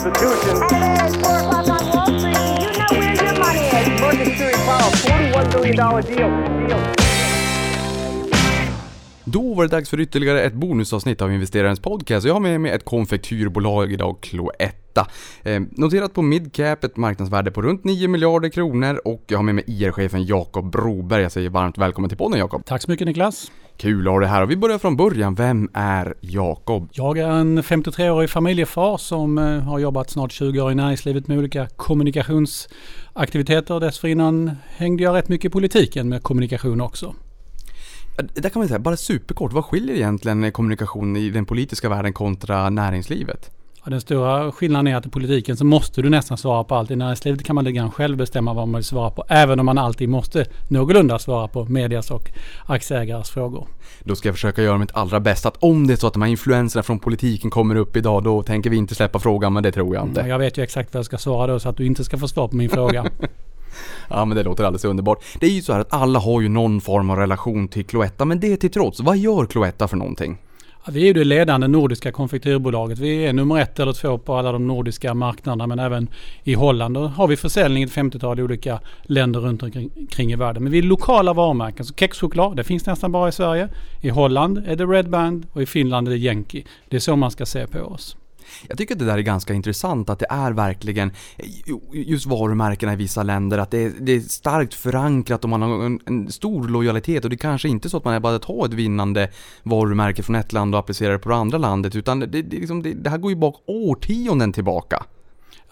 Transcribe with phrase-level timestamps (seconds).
[0.00, 0.62] Constitution.
[0.62, 4.00] At 4 o'clock on Wall Street, do you know where your money is?
[4.00, 6.68] Mercury Power, $41 billion deal.
[6.68, 6.80] deal.
[9.24, 12.26] Då var det dags för ytterligare ett bonusavsnitt av investerarens podcast.
[12.26, 15.06] Jag har med mig ett konfektyrbolag idag, Cloetta.
[15.42, 19.54] Eh, noterat på midcap, ett marknadsvärde på runt 9 miljarder kronor och jag har med
[19.54, 21.22] mig IR-chefen Jakob Broberg.
[21.22, 22.64] Jag säger varmt välkommen till podden Jakob.
[22.64, 23.50] Tack så mycket Niklas.
[23.80, 25.34] Kul att ha dig här och vi börjar från början.
[25.34, 26.88] Vem är Jakob?
[26.92, 31.38] Jag är en 53-årig familjefar som eh, har jobbat snart 20 år i näringslivet med
[31.38, 33.80] olika kommunikationsaktiviteter.
[33.80, 37.14] Dessförinnan hängde jag rätt mycket i politiken med kommunikation också.
[38.34, 42.70] Där kan man säga, bara superkort, vad skiljer egentligen kommunikation i den politiska världen kontra
[42.70, 43.50] näringslivet?
[43.84, 46.90] Ja, den stora skillnaden är att i politiken så måste du nästan svara på allt.
[46.90, 49.24] I näringslivet kan man lite grann själv bestämma vad man vill svara på.
[49.28, 52.30] Även om man alltid måste någorlunda svara på medias och
[52.66, 53.68] aktieägares frågor.
[54.04, 55.48] Då ska jag försöka göra mitt allra bästa.
[55.48, 58.42] Att om det är så att de här influenserna från politiken kommer upp idag, då
[58.42, 60.20] tänker vi inte släppa frågan, men det tror jag inte.
[60.20, 62.28] Jag vet ju exakt vad jag ska svara då så att du inte ska få
[62.28, 63.06] svar på min fråga.
[64.08, 65.24] Ja men det låter alldeles underbart.
[65.40, 68.24] Det är ju så här att alla har ju någon form av relation till Cloetta,
[68.24, 70.38] men det till trots, vad gör Cloetta för någonting?
[70.84, 72.98] Ja, Vi är ju det ledande nordiska konfektyrbolaget.
[72.98, 76.08] Vi är nummer ett eller två på alla de nordiska marknaderna men även
[76.42, 80.62] i Holland Då har vi försäljning i ett 50-tal olika länder runt omkring i världen.
[80.62, 81.84] Men vi är lokala varumärken.
[81.84, 83.68] Så kexchoklad, det finns nästan bara i Sverige.
[84.00, 86.64] I Holland är det Red Band och i Finland är det Yankee.
[86.88, 88.16] Det är så man ska se på oss.
[88.68, 91.12] Jag tycker att det där är ganska intressant, att det är verkligen
[91.92, 95.84] just varumärkena i vissa länder, att det är, det är starkt förankrat och man har
[95.84, 98.66] en, en stor lojalitet och det är kanske inte så att man är bara tar
[98.66, 99.30] ett vinnande
[99.62, 102.82] varumärke från ett land och applicerar det på det andra landet, utan det, det, liksom,
[102.82, 105.04] det, det här går ju bak årtionden tillbaka.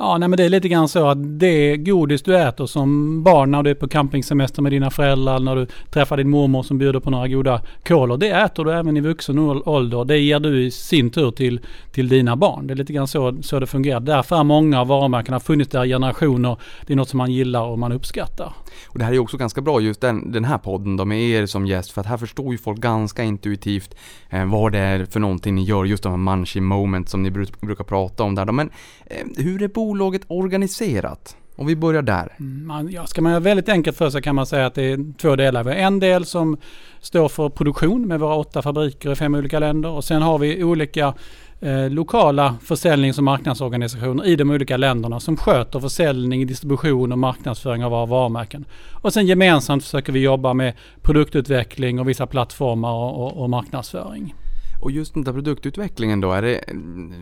[0.00, 3.50] Ja, nej, men det är lite grann så att det godis du äter som barn
[3.50, 7.00] när du är på campingsemester med dina föräldrar, när du träffar din mormor som bjuder
[7.00, 8.16] på några goda kolor.
[8.16, 10.04] Det äter du även i vuxen ålder.
[10.04, 11.60] Det ger du i sin tur till,
[11.92, 12.66] till dina barn.
[12.66, 14.00] Det är lite grann så, så det fungerar.
[14.00, 16.56] Därför har många av varumärkena funnits där i generationer.
[16.86, 18.53] Det är något som man gillar och man uppskattar.
[18.88, 21.47] Och det här är också ganska bra just den, den här podden då med er
[21.47, 23.94] som gäst för att här förstår ju folk ganska intuitivt
[24.31, 27.31] eh, vad det är för någonting ni gör, just de här munchy moment som ni
[27.31, 28.53] brukar prata om där.
[28.53, 28.70] Men
[29.06, 31.37] eh, hur är bolaget organiserat?
[31.56, 32.32] Om vi börjar där.
[32.38, 34.82] Mm, man, ja, ska man göra väldigt enkelt för sig kan man säga att det
[34.82, 35.65] är två delar.
[35.65, 36.56] Vi har en del som
[37.00, 40.65] står för produktion med våra åtta fabriker i fem olika länder och sen har vi
[40.65, 41.15] olika
[41.60, 47.84] eh, lokala försäljnings och marknadsorganisationer i de olika länderna som sköter försäljning, distribution och marknadsföring
[47.84, 48.65] av våra varumärken.
[48.93, 50.72] Och sen gemensamt försöker vi jobba med
[51.03, 54.34] produktutveckling och vissa plattformar och, och, och marknadsföring.
[54.81, 56.61] Och just den där produktutvecklingen då, är det,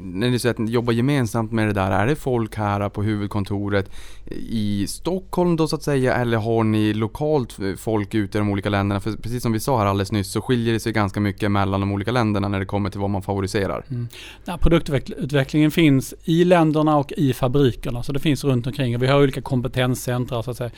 [0.00, 3.02] när ni säger att ni jobbar gemensamt med det där, är det folk här på
[3.02, 3.90] huvudkontoret
[4.30, 8.68] i Stockholm då så att säga, eller har ni lokalt folk ute i de olika
[8.68, 9.00] länderna?
[9.00, 11.80] För precis som vi sa här alldeles nyss så skiljer det sig ganska mycket mellan
[11.80, 13.84] de olika länderna när det kommer till vad man favoriserar.
[13.90, 14.08] Mm.
[14.44, 18.96] Ja, produktutvecklingen finns i länderna och i fabrikerna, så det finns runt omkring.
[18.96, 20.70] Och vi har olika kompetenscentra så att säga.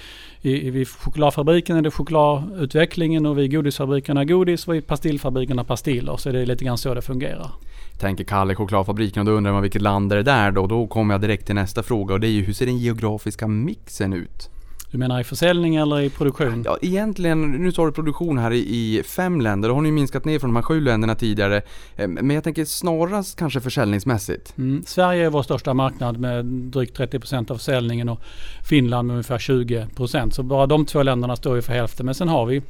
[0.42, 6.16] I, chokladfabriken är det chokladutvecklingen och vid godisfabrikerna godis och i pastillfabrikerna pastiller.
[6.16, 7.50] Så det är lite grann så det fungerar.
[7.98, 10.66] Tänker Kalle chokladfabriken och då undrar man vilket land är det där då?
[10.66, 13.46] Då kommer jag direkt till nästa fråga och det är ju hur ser den geografiska
[13.46, 14.50] mixen ut?
[14.90, 16.62] Du menar i försäljning eller i produktion?
[16.64, 19.68] Ja, egentligen, nu tar du produktion här i, i fem länder.
[19.68, 21.62] Då har ni minskat ner från de här sju länderna tidigare.
[21.96, 24.58] Eh, Men jag tänker snarast kanske försäljningsmässigt.
[24.58, 24.82] Mm.
[24.86, 28.20] Sverige är vår största marknad med drygt 30% av försäljningen och
[28.68, 30.30] Finland med ungefär 20%.
[30.30, 32.06] Så bara de två länderna står ju för hälften.
[32.06, 32.62] Men sen har vi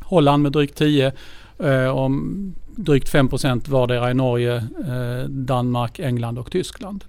[0.00, 1.12] Holland med drygt 10
[1.62, 2.10] eh, och
[2.76, 7.04] drygt 5% vardera i Norge, eh, Danmark, England och Tyskland.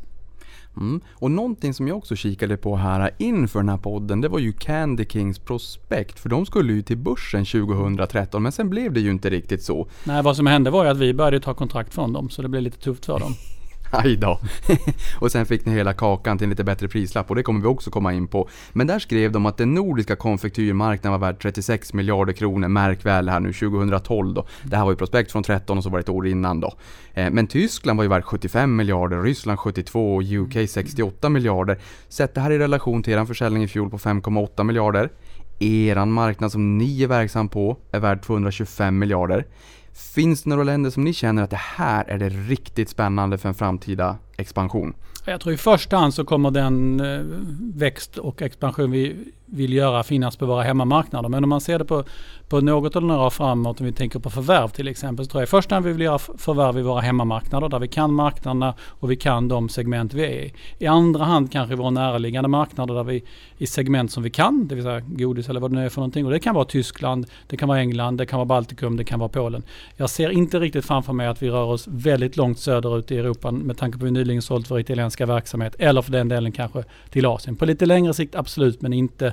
[0.78, 1.02] Mm.
[1.14, 4.54] Och någonting som jag också kikade på här inför den här podden, det var ju
[4.54, 6.20] Candy Kings prospekt.
[6.20, 9.88] För de skulle ju till börsen 2013, men sen blev det ju inte riktigt så.
[10.04, 12.50] Nej, vad som hände var ju att vi började ta kontrakt från dem, så det
[12.50, 13.34] blev lite tufft för dem.
[13.98, 14.40] Aj då.
[15.20, 17.68] och sen fick ni hela kakan till en lite bättre prislapp och det kommer vi
[17.68, 18.50] också komma in på.
[18.72, 23.30] Men där skrev de att den nordiska konfektyrmarknaden var värd 36 miljarder kronor, märk väl
[23.30, 24.48] här nu 2012 då.
[24.64, 26.74] Det här var ju prospekt från 13 och så var det ett år innan då.
[27.14, 31.80] Eh, men Tyskland var ju värd 75 miljarder, Ryssland 72 och UK 68 miljarder.
[32.10, 35.10] Sätt det här i relation till er försäljning i fjol på 5,8 miljarder.
[35.60, 39.46] Eran marknad som ni är verksam på är värd 225 miljarder.
[39.94, 43.50] Finns det några länder som ni känner att det här är det riktigt spännande för
[43.50, 44.94] en framtida expansion?
[45.26, 47.22] Jag tror i första hand så kommer den eh,
[47.80, 51.30] växt och expansion vi vill göra finnas på våra hemmamarknader.
[51.30, 52.04] Men om man ser det på,
[52.48, 55.42] på något eller några år framåt, om vi tänker på förvärv till exempel, så tror
[55.42, 58.74] jag i första hand vi vill göra förvärv i våra hemmamarknader där vi kan marknaderna
[58.82, 60.54] och vi kan de segment vi är i.
[60.80, 63.24] I andra hand kanske i våra närliggande marknader där vi
[63.58, 66.02] i segment som vi kan, det vill säga godis eller vad det nu är för
[66.02, 66.26] någonting.
[66.26, 69.20] Och det kan vara Tyskland, det kan vara England, det kan vara Baltikum, det kan
[69.20, 69.64] vara Polen.
[69.98, 73.52] Jag ser inte riktigt framför mig att vi rör oss väldigt långt söderut i Europa
[73.52, 76.84] med tanke på att vi nyligen sålt vår italienska verksamhet eller för den delen kanske
[77.10, 77.56] till Asien.
[77.56, 79.33] På lite längre sikt absolut, men inte,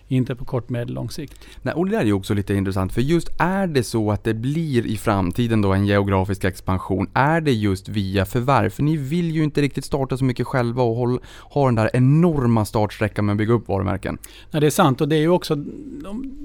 [0.11, 1.47] inte på kort, medellång sikt.
[1.61, 4.23] Nej, och det där är ju också lite intressant, för just är det så att
[4.23, 8.69] det blir i framtiden då en geografisk expansion, är det just via förvärv?
[8.69, 11.89] För ni vill ju inte riktigt starta så mycket själva och håll, ha den där
[11.93, 14.17] enorma startsträckan med att bygga upp varumärken.
[14.51, 15.55] Nej, det är sant och det är ju också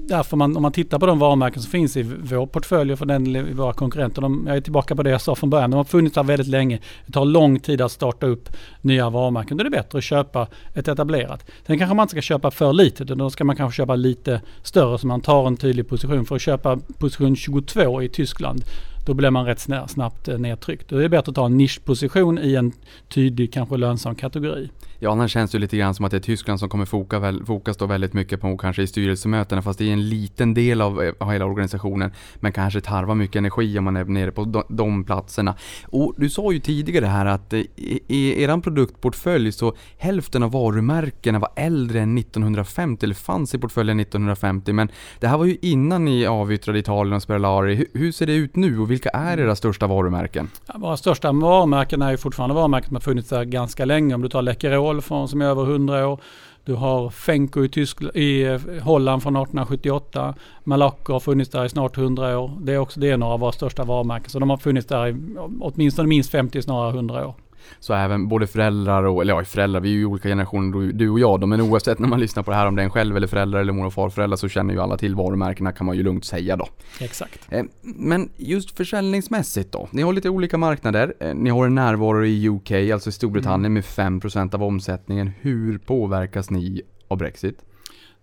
[0.07, 3.05] därför man, om man tittar på de varumärken som finns i vår portfölj och för
[3.05, 4.21] den i våra konkurrenter.
[4.21, 5.71] De, jag är tillbaka på det jag sa från början.
[5.71, 6.79] De har funnits där väldigt länge.
[7.05, 8.49] Det tar lång tid att starta upp
[8.81, 9.57] nya varumärken.
[9.57, 11.45] Då är det bättre att köpa ett etablerat.
[11.67, 13.07] Sen kanske man inte ska köpa för litet.
[13.07, 16.25] Då ska man kanske köpa lite större så man tar en tydlig position.
[16.25, 18.63] För att köpa position 22 i Tyskland
[19.07, 20.89] då blir man rätt snabbt eh, nedtryckt.
[20.89, 22.71] Då är det bättre att ta en nischposition i en
[23.09, 24.69] tydlig, kanske lönsam kategori.
[24.99, 27.45] Ja, annars känns det lite grann som att det är Tyskland som kommer foka, väl,
[27.45, 31.03] fokas då väldigt mycket på kanske i styrelsemötena, fast det är en liten del av,
[31.03, 34.63] eh, av hela organisationen, men kanske tarvar mycket energi om man är nere på de,
[34.69, 35.55] de platserna.
[35.85, 40.51] Och du sa ju tidigare här att eh, i, i eran produktportfölj så hälften av
[40.51, 44.89] varumärkena var äldre än 1950, eller fanns i portföljen 1950, men
[45.19, 47.75] det här var ju innan ni avyttrade Italien och Sperlari.
[47.75, 50.49] Hur, hur ser det ut nu och vilka är era största varumärken?
[50.65, 54.15] Ja, våra största varumärken är ju fortfarande varumärken som har funnits där ganska länge.
[54.15, 56.19] Om du tar Läkerol från, som är över 100 år.
[56.65, 60.35] Du har Fenko i, Tyskland, i eh, Holland från 1878.
[60.63, 62.51] Malaco har funnits där i snart 100 år.
[62.61, 64.29] Det är också det är några av våra största varumärken.
[64.29, 65.15] Så de har funnits där i
[65.59, 67.35] åtminstone minst 50, snarare 100 år.
[67.79, 71.19] Så även både föräldrar och, eller ja föräldrar, vi är ju olika generationer du och
[71.19, 73.17] jag då, men oavsett när man lyssnar på det här om det är en själv
[73.17, 76.03] eller föräldrar eller mor och farföräldrar så känner ju alla till varumärkena kan man ju
[76.03, 76.67] lugnt säga då.
[76.99, 77.47] Exakt.
[77.49, 82.25] Eh, men just försäljningsmässigt då, ni har lite olika marknader, eh, ni har en närvaro
[82.25, 85.31] i UK, alltså i Storbritannien med 5% av omsättningen.
[85.41, 87.66] Hur påverkas ni av Brexit?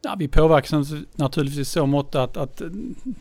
[0.04, 2.62] Ja, vi påverkas naturligtvis så mått att, att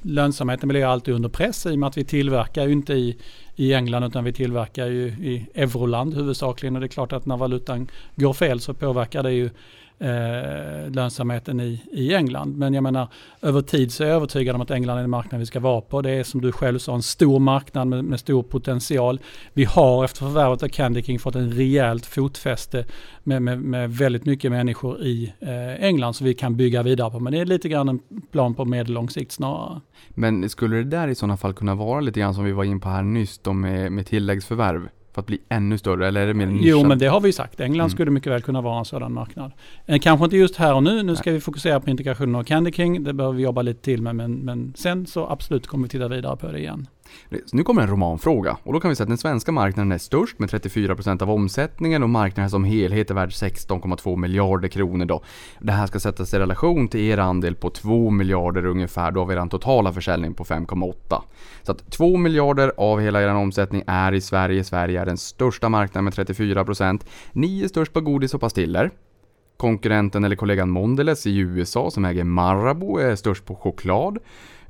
[0.02, 3.18] lönsamheten blir alltid under press i och med att vi tillverkar ju inte i,
[3.56, 6.76] i England utan vi tillverkar ju i euroland huvudsakligen.
[6.76, 9.50] Och det är klart att när valutan går fel så påverkar det ju
[10.00, 12.58] eh, lönsamheten i, i England.
[12.58, 13.08] Men jag menar
[13.42, 15.82] över tid så är jag övertygad om att England är en marknad vi ska vara
[15.82, 16.02] på.
[16.02, 19.20] Det är som du själv sa en stor marknad med, med stor potential.
[19.54, 22.86] Vi har efter förvärvet av Candy King fått en rejält fotfäste
[23.24, 27.20] med, med, med väldigt mycket människor i eh, England som vi kan bygga vidare på.
[27.20, 28.00] Men det är lite grann en
[28.32, 29.82] plan på medellång sikt snarare.
[30.10, 32.80] Men skulle det där i sådana fall kunna vara lite grann som vi var in
[32.80, 34.90] på här nyss då med, med tilläggsförvärv?
[35.14, 36.68] För att bli ännu större eller är det mer nischat?
[36.68, 37.60] Jo men det har vi sagt.
[37.60, 37.90] England mm.
[37.90, 39.52] skulle mycket väl kunna vara en sådan marknad.
[39.86, 41.04] Eh, kanske inte just här och nu.
[41.04, 41.34] Nu ska Nej.
[41.38, 43.04] vi fokusera på integrationen av Candy King.
[43.04, 46.08] Det behöver vi jobba lite till med men, men sen så absolut kommer vi titta
[46.08, 46.88] vidare på det igen.
[47.52, 50.40] Nu kommer en romanfråga och då kan vi säga att den svenska marknaden är störst
[50.40, 55.24] med 34% av omsättningen och marknaden som helhet är värd 16,2 miljarder kronor då.
[55.60, 59.28] Det här ska sättas i relation till er andel på 2 miljarder ungefär, då har
[59.28, 61.22] vi er totala försäljning på 5,8.
[61.64, 64.64] Så att 2 miljarder av hela er omsättning är i Sverige.
[64.64, 67.06] Sverige är den största marknaden med 34%.
[67.32, 68.92] Ni är störst på godis och pastiller.
[69.58, 74.18] Konkurrenten eller kollegan Mondelez i USA som äger Marabou är störst på choklad.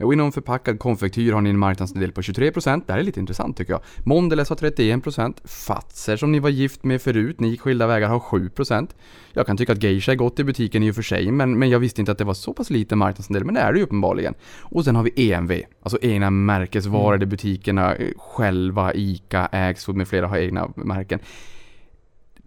[0.03, 2.81] Och inom förpackad konfektyr har ni en marknadsandel på 23%.
[2.85, 3.81] Det här är lite intressant tycker jag.
[4.03, 5.47] Mondelez har 31%.
[5.47, 8.87] Fatser som ni var gift med förut, ni gick skilda vägar, har 7%.
[9.33, 11.69] Jag kan tycka att geisha är gott i butiken i och för sig, men, men
[11.69, 13.85] jag visste inte att det var så pass liten marknadsandel, men det är det ju
[13.85, 14.33] uppenbarligen.
[14.59, 15.51] Och sen har vi EMV,
[15.83, 17.19] alltså egna märkesvaror mm.
[17.19, 21.19] där butikerna själva, ICA, Axfood med flera har egna märken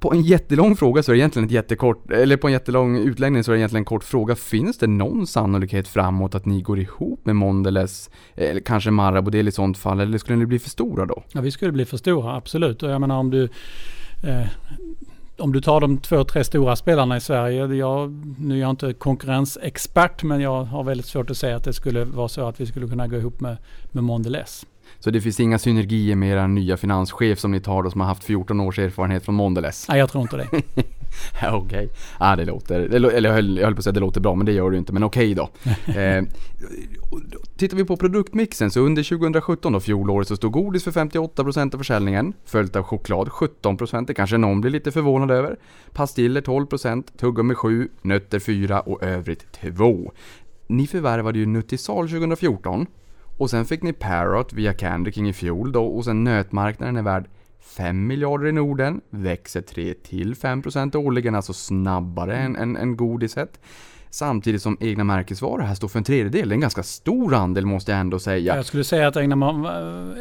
[0.01, 3.45] på en jättelång fråga så är det egentligen ett jättekort, eller på en jättelång utläggning
[3.45, 4.35] så är det egentligen en kort fråga.
[4.35, 9.53] Finns det någon sannolikhet framåt att ni går ihop med Mondelez, eller kanske Marabou i
[9.53, 11.23] sånt fall, eller skulle ni bli för stora då?
[11.33, 12.83] Ja, vi skulle bli för stora, absolut.
[12.83, 13.45] Och jag menar om du
[14.23, 14.47] eh,
[15.39, 17.67] om du tar de två, tre stora spelarna i Sverige.
[17.67, 21.73] Jag, nu är jag inte konkurrensexpert men jag har väldigt svårt att säga att det
[21.73, 23.57] skulle vara så att vi skulle kunna gå ihop med,
[23.93, 24.67] med Mondelez.
[24.99, 28.09] Så det finns inga synergier med er nya finanschef som ni tar då som har
[28.09, 29.87] haft 14 års erfarenhet från Mondelez?
[29.89, 30.49] Nej, jag tror inte det.
[31.43, 31.55] okej.
[31.55, 31.89] Okay.
[32.19, 34.47] Ah, det låter, eller jag höll, jag höll på att säga det låter bra, men
[34.47, 34.93] det gör det inte.
[34.93, 35.93] Men okej okay då.
[36.01, 36.25] eh,
[37.57, 41.79] tittar vi på produktmixen så under 2017 då, fjolåret, så stod godis för 58% av
[41.79, 42.33] försäljningen.
[42.45, 45.57] Följt av choklad 17%, det kanske någon blir lite förvånad över.
[45.93, 50.13] Pastiller 12%, tuggummi 7, nötter 4 och övrigt 2.
[50.67, 52.87] Ni förvärvade ju Nutisal 2014
[53.37, 57.03] och sen fick ni Parrot via Candy King i fjol då och sen nötmarknaden är
[57.03, 57.29] värd
[57.61, 63.61] 5 miljarder i Norden, växer 3 till 5% årligen, alltså snabbare än, än, än godiset.
[64.11, 66.49] Samtidigt som egna märkesvaror här står för en tredjedel.
[66.49, 68.57] Det är en ganska stor andel måste jag ändå säga.
[68.57, 69.37] Jag skulle säga att egna,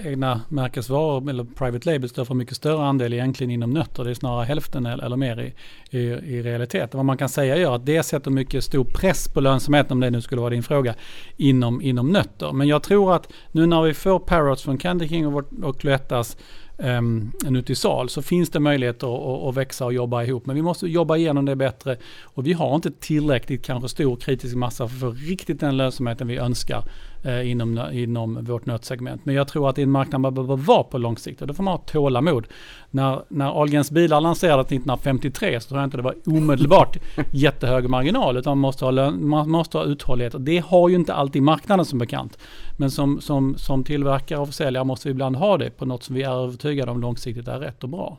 [0.06, 4.04] egna märkesvaror eller private label står för mycket större andel egentligen inom nötter.
[4.04, 5.54] Det är snarare hälften eller mer i,
[5.98, 6.98] i, i realiteten.
[6.98, 10.10] Vad man kan säga är att det sätter mycket stor press på lönsamheten om det
[10.10, 10.96] nu skulle vara din fråga
[11.38, 12.52] inom, inom nötter.
[12.52, 16.38] Men jag tror att nu när vi får Parrots från Candy King och, och Cloettas
[16.78, 17.32] um,
[17.74, 20.46] sal så finns det möjligheter att, att, växa och jobba ihop.
[20.46, 24.56] Men vi måste jobba igenom det bättre och vi har inte tillräckligt kanske stor kritisk
[24.56, 26.84] massa för att få riktigt den lönsamheten vi önskar
[27.26, 29.26] eh, inom, inom vårt nötsegment.
[29.26, 31.48] Men jag tror att det är en marknad man behöver vara på lång sikt och
[31.48, 32.48] då får man ha tålamod.
[32.92, 36.98] När, när Ahlgrens bilar lanserades 1953 så tror jag inte det var omedelbart
[37.32, 40.36] jättehög marginal utan man måste, ha lön, man måste ha uthållighet.
[40.40, 42.38] Det har ju inte alltid marknaden som bekant.
[42.78, 46.16] Men som, som, som tillverkare och försäljare måste vi ibland ha det på något som
[46.16, 48.18] vi är övertygade om långsiktigt är rätt och bra.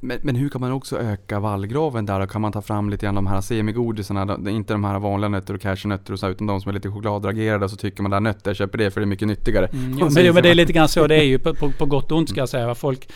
[0.00, 2.26] Men, men, hur kan man också öka vallgraven där?
[2.26, 5.60] Kan man ta fram lite grann de här semigodisarna, inte de här vanliga nötter och
[5.60, 8.56] cashewnötter och så, utan de som är lite chokladragerade så tycker man att nötter, jag
[8.56, 9.66] köper det för det är mycket nyttigare.
[9.66, 11.86] Mm, ja, men, men, det är lite grann så det är ju på, på, på
[11.86, 12.74] gott och ont ska jag säga.
[12.74, 13.08] Folk,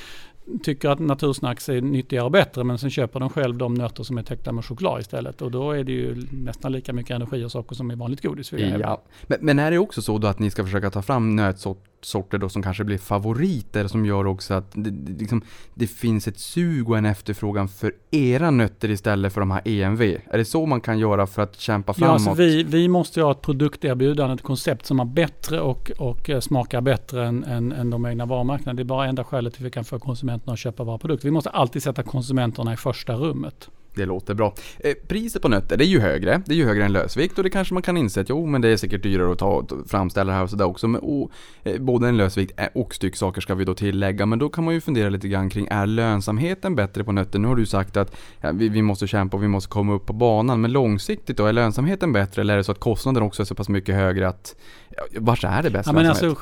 [0.62, 4.18] tycker att natursnacks är nyttigare och bättre men sen köper de själv de nötter som
[4.18, 5.42] är täckta med choklad istället.
[5.42, 8.52] Och då är det ju nästan lika mycket energi och socker som i vanligt godis.
[8.52, 9.02] Ja.
[9.26, 11.95] Men, men, är det också så då att ni ska försöka ta fram nötsorter
[12.30, 15.42] då som kanske blir favoriter som gör också att det, liksom,
[15.74, 20.02] det finns ett sug och en efterfrågan för era nötter istället för de här EMV?
[20.02, 22.08] Är det så man kan göra för att kämpa framåt?
[22.08, 26.30] Ja, alltså vi, vi måste ha ett produkterbjudande, ett koncept som är bättre och, och
[26.30, 28.74] eh, smakar bättre än, än, än de egna varumärkena.
[28.74, 30.98] Det är bara enda skälet till att vi kan få konsumenter konsumenterna att köpa våra
[30.98, 31.28] produkter.
[31.28, 33.70] Vi måste alltid sätta konsumenterna i första rummet.
[33.96, 34.54] Det låter bra.
[34.78, 36.42] Eh, priset på nötter, det är ju högre.
[36.46, 38.60] Det är ju högre än lösvikt och det kanske man kan inse att jo, men
[38.60, 40.88] det är säkert dyrare att ta, framställa det här och sådär också.
[40.88, 41.30] Men, och,
[41.64, 44.26] eh, både en lösvikt och stycksaker ska vi då tillägga.
[44.26, 47.38] Men då kan man ju fundera lite grann kring, är lönsamheten bättre på nötter?
[47.38, 50.06] Nu har du sagt att ja, vi, vi, måste kämpa och vi måste komma upp
[50.06, 50.60] på banan.
[50.60, 53.54] Men långsiktigt då, är lönsamheten bättre eller är det så att kostnaden också är så
[53.54, 54.56] pass mycket högre att
[54.96, 56.34] ja, vars är det bäst ja, men alltså,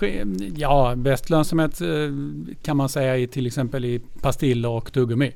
[0.57, 1.89] ja, bäst lönsamhet eh,
[2.63, 5.33] kan man säga i till exempel i pastiller och tuggummi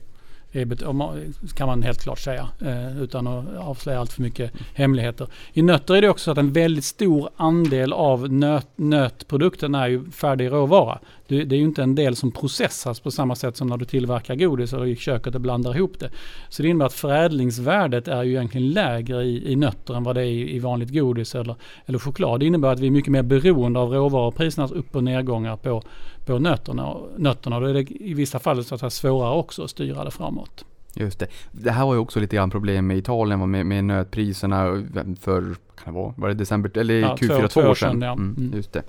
[1.54, 5.26] kan man helt klart säga eh, utan att avslöja allt för mycket hemligheter.
[5.52, 9.88] I nötter är det också så att en väldigt stor andel av nöt, nötprodukten är
[9.88, 10.98] ju färdig råvara.
[11.26, 13.84] Det, det, är ju inte en del som processas på samma sätt som när du
[13.84, 16.10] tillverkar godis och i köket och blandar ihop det.
[16.48, 20.20] Så det innebär att förädlingsvärdet är ju egentligen lägre i, i nötter än vad det
[20.20, 22.40] är i, i vanligt godis eller, eller choklad.
[22.40, 25.82] Det innebär att vi är mycket mer beroende av råvaruprisernas upp och nedgångar på,
[26.28, 26.96] på nötterna.
[27.16, 27.60] nötterna.
[27.60, 30.64] Då är det i vissa fall så att det svårare också att styra det framåt.
[30.94, 31.26] Just det.
[31.52, 35.56] Det här var ju också lite grann problem med Italien med, med nötpriserna eh, för
[35.84, 36.14] kan det vara?
[36.16, 38.00] Var det december, eller ja, Q4 två, två år sedan?
[38.00, 38.12] Ja.
[38.12, 38.56] Mm, mm.
[38.56, 38.82] Just det.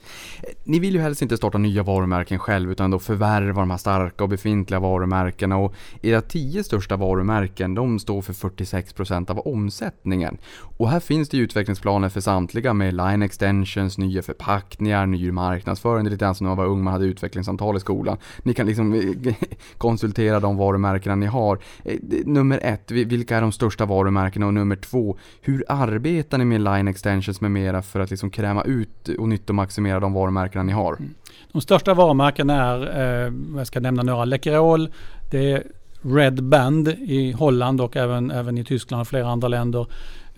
[0.64, 4.24] Ni vill ju helst inte starta nya varumärken själv utan då förvärva de här starka
[4.24, 10.38] och befintliga varumärkena och era tio största varumärken de står för 46% av omsättningen.
[10.78, 16.04] Och här finns det ju utvecklingsplaner för samtliga med line extensions, nya förpackningar, ny marknadsföring.
[16.04, 18.18] Det är lite grann som när man var ung, man hade utvecklingssamtal i skolan.
[18.44, 19.14] Ni kan liksom
[19.78, 21.60] konsultera de varumärkena ni har.
[21.86, 24.46] Eh, nummer ett, vilka är de största varumärkena?
[24.46, 28.30] Och nummer två, hur arbetar ni med line line extensions med mera för att liksom
[28.30, 30.94] kräma ut och nyttomaximera de varumärkena ni har?
[30.94, 31.14] Mm.
[31.52, 32.82] De största varumärkena är,
[33.26, 34.90] eh, jag ska nämna några, Läkerol,
[35.32, 35.64] det är
[36.02, 39.88] Red Band i Holland och även, även i Tyskland och flera andra länder.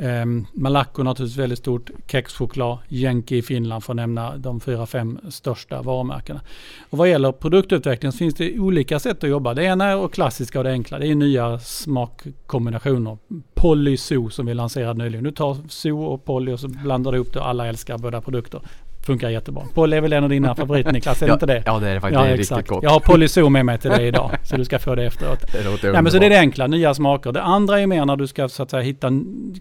[0.01, 5.19] Eh, Malaco naturligtvis väldigt stort, kexchoklad, Yankee i Finland för att nämna de fyra, fem
[5.29, 6.41] största varumärkena.
[6.89, 9.53] Och vad gäller produktutveckling så finns det olika sätt att jobba.
[9.53, 10.99] Det ena är klassiska och det enkla.
[10.99, 13.17] Det är nya smakkombinationer.
[13.53, 15.23] Polyso som vi lanserade nyligen.
[15.23, 18.21] Du tar so och poly och så blandar du ihop det och alla älskar båda
[18.21, 18.61] produkter
[19.05, 19.63] funkar jättebra.
[19.73, 21.63] Poly är väl en av dina favoriter Niklas, är det ja, inte det?
[21.65, 22.57] Ja det är det faktiskt, ja, det är exakt.
[22.57, 22.83] riktigt gott.
[22.83, 25.51] Jag har Polyzo med mig till dig idag, så du ska få det efteråt.
[25.51, 27.31] Det låter ja, men Så det är det enkla, nya smaker.
[27.31, 29.09] Det andra är mer när du ska så att säga, hitta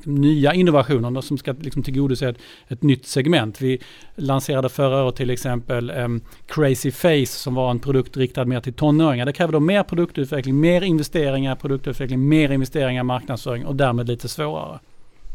[0.04, 2.36] nya innovationer som ska liksom, tillgodose ett,
[2.68, 3.60] ett nytt segment.
[3.60, 3.78] Vi
[4.16, 8.72] lanserade förra året till exempel um, Crazy Face som var en produkt riktad mer till
[8.72, 9.26] tonåringar.
[9.26, 14.08] Det kräver då mer produktutveckling, mer investeringar i produktutveckling, mer investeringar i marknadsföring och därmed
[14.08, 14.78] lite svårare.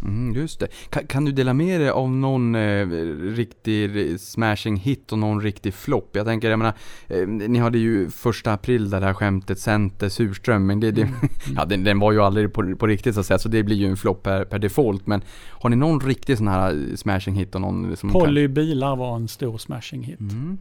[0.06, 0.68] Mm, just det.
[0.90, 2.88] Kan, kan, du dela med dig av någon eh,
[3.36, 6.10] riktig smashing hit och någon riktig flopp?
[6.12, 6.74] Jag tänker, jag menar,
[7.08, 11.02] eh, ni hade ju första april där det här skämtet Center Surström, men det, det,
[11.02, 11.16] mm.
[11.56, 13.76] ja, den, den, var ju aldrig på, på riktigt så att säga, så det blir
[13.76, 15.08] ju en flopp per, per default.
[15.08, 18.98] Men har ni någon riktig sån här smashing hit och någon som Polly kan...
[18.98, 20.20] var en stor smashing hit.
[20.20, 20.58] Mm.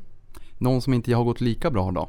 [0.58, 2.08] Någon som inte har gått lika bra då?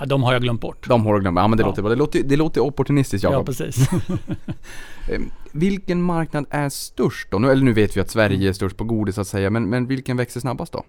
[0.00, 0.88] Ja, de har jag glömt bort.
[0.88, 1.66] De har du glömt, ja men det ja.
[1.66, 1.82] låter.
[1.82, 3.38] Det låter, det låter opportunistiskt Jakob.
[3.38, 3.88] Ja, precis.
[5.10, 7.38] Ehm, vilken marknad är störst då?
[7.38, 9.68] Nu, eller nu vet vi att Sverige är störst på godis så att säga, men,
[9.68, 10.84] men vilken växer snabbast då?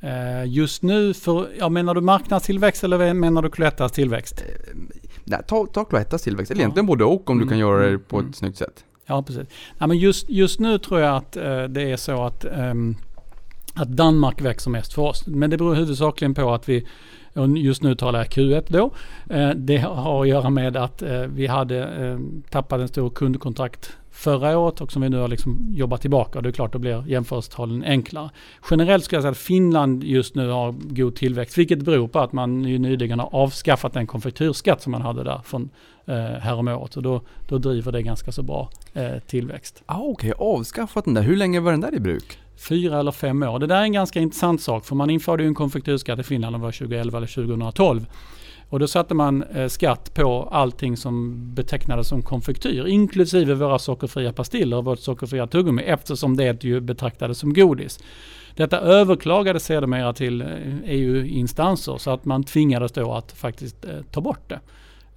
[0.00, 4.44] Eh, just nu, för, ja, menar du marknadstillväxt eller menar du Cloettas tillväxt?
[4.70, 4.90] Ehm,
[5.24, 6.64] nej, ta, ta Cloettas tillväxt, eller ja.
[6.64, 7.46] egentligen både och om mm.
[7.46, 8.30] du kan göra det på mm.
[8.30, 8.84] ett snyggt sätt.
[9.06, 9.48] Ja, precis.
[9.78, 12.74] Nej, men just, just nu tror jag att eh, det är så att, eh,
[13.74, 15.26] att Danmark växer mest för oss.
[15.26, 16.86] Men det beror huvudsakligen på att vi
[17.36, 18.90] och just nu talar jag Q1 då.
[19.30, 22.18] Eh, det har att göra med att eh, vi hade eh,
[22.50, 26.40] tappat en stor kundkontrakt förra året och som vi nu har liksom jobbat tillbaka.
[26.40, 28.30] Det är klart, då blir jämförelsetalen enklare.
[28.70, 32.32] Generellt skulle jag säga att Finland just nu har god tillväxt, vilket beror på att
[32.32, 35.70] man ju nyligen har avskaffat den konfektyrskatt som man hade där från
[36.06, 36.96] eh, häromåret.
[36.96, 39.82] Och då, då driver det ganska så bra eh, tillväxt.
[39.86, 41.22] Ah, Okej, avskaffat den där.
[41.22, 42.38] Hur länge var den där i bruk?
[42.56, 43.58] Fyra eller fem år.
[43.58, 46.56] Det där är en ganska intressant sak för man införde ju en konfektyrskatt i Finland,
[46.56, 48.06] det var 2011 eller 2012.
[48.68, 54.32] Och då satte man eh, skatt på allting som betecknades som konfektyr, inklusive våra sockerfria
[54.32, 57.98] pastiller och vårt sockerfria tuggummi, eftersom det ju betraktades som godis.
[58.54, 60.48] Detta överklagades sedermera till eh,
[60.84, 64.60] EU-instanser så att man tvingades då att faktiskt eh, ta bort det.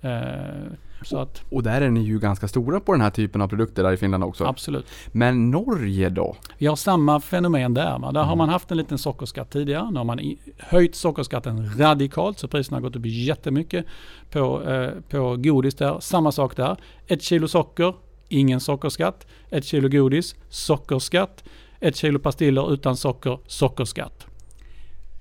[0.01, 3.47] Eh, så att Och där är ni ju ganska stora på den här typen av
[3.47, 4.45] produkter där i Finland också.
[4.45, 4.85] absolut.
[5.11, 6.35] Men Norge då?
[6.57, 7.99] Vi har samma fenomen där.
[7.99, 8.11] Va?
[8.11, 9.91] Där har man haft en liten sockerskatt tidigare.
[9.91, 13.85] Nu har man höjt sockerskatten radikalt så priserna har gått upp jättemycket
[14.31, 15.99] på, eh, på godis där.
[15.99, 16.77] Samma sak där.
[17.07, 17.93] Ett kilo socker,
[18.27, 19.27] ingen sockerskatt.
[19.49, 21.43] Ett kilo godis, sockerskatt.
[21.79, 24.28] Ett kilo pastiller utan socker, sockerskatt.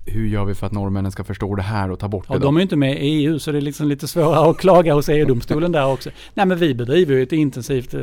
[0.05, 2.39] Hur gör vi för att norrmännen ska förstå det här och ta bort Ja, det
[2.39, 2.45] då?
[2.45, 4.93] de är ju inte med i EU så det är liksom lite svårare att klaga
[4.93, 6.09] hos EU-domstolen där också.
[6.33, 7.99] Nej men vi bedriver ju ett intensivt eh,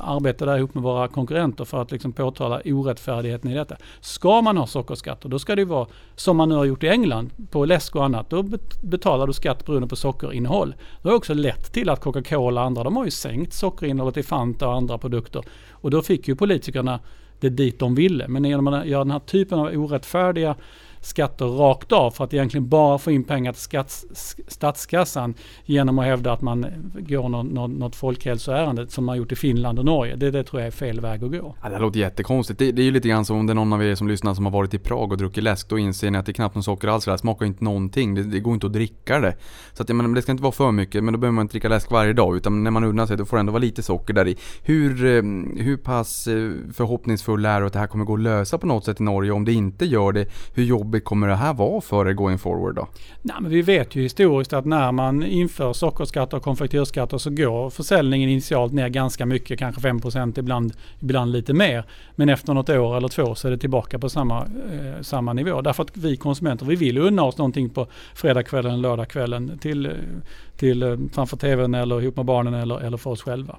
[0.00, 3.76] arbete där ihop med våra konkurrenter för att liksom påtala orättfärdigheten i detta.
[4.00, 6.88] Ska man ha sockerskatter då ska det ju vara som man nu har gjort i
[6.88, 8.30] England på läsk och annat.
[8.30, 10.74] Då bet- betalar du skatt beroende på sockerinnehåll.
[11.02, 14.22] Det har också lett till att Coca-Cola och andra de har ju sänkt sockerinnehållet i
[14.22, 15.42] Fanta och andra produkter.
[15.70, 17.00] Och då fick ju politikerna
[17.40, 18.28] det dit de ville.
[18.28, 20.54] Men genom att göra den här typen av orättfärdiga
[21.00, 24.04] skatter rakt av för att egentligen bara få in pengar till skatt,
[24.48, 29.36] statskassan genom att hävda att man går något, någon, något folkhälsoärende som man gjort i
[29.36, 30.16] Finland och Norge.
[30.16, 31.54] Det, det tror jag är fel väg att gå.
[31.62, 32.58] Ja, det låter jättekonstigt.
[32.58, 34.34] Det, det är ju lite grann som om det är någon av er som lyssnar
[34.34, 35.68] som har varit i Prag och druckit läsk.
[35.68, 37.04] Då inser ni att det är knappt någon socker alls.
[37.04, 38.14] Det smakar inte någonting.
[38.14, 39.36] Det, det går inte att dricka det.
[39.72, 41.04] Så att menar, det ska inte vara för mycket.
[41.04, 42.36] Men då behöver man inte dricka läsk varje dag.
[42.36, 44.36] Utan när man unnar sig då får det ändå vara lite socker där i.
[44.62, 45.22] Hur, eh,
[45.64, 48.84] hur pass eh, förhoppningsfull är du att det här kommer gå att lösa på något
[48.84, 49.32] sätt i Norge?
[49.32, 52.74] Om det inte gör det, hur jobbigt kommer det här vara för er going forward
[52.74, 52.88] då?
[53.22, 57.70] Nej, men vi vet ju historiskt att när man inför sockerskatter och konfektyrskatter så går
[57.70, 61.84] försäljningen initialt ner ganska mycket, kanske 5% ibland, ibland lite mer.
[62.16, 65.60] Men efter något år eller två så är det tillbaka på samma, eh, samma nivå.
[65.60, 69.92] Därför att vi konsumenter vi vill unna oss någonting på fredagskvällen, lördagskvällen till,
[70.56, 73.56] till eh, framför tvn eller ihop med barnen eller, eller för oss själva.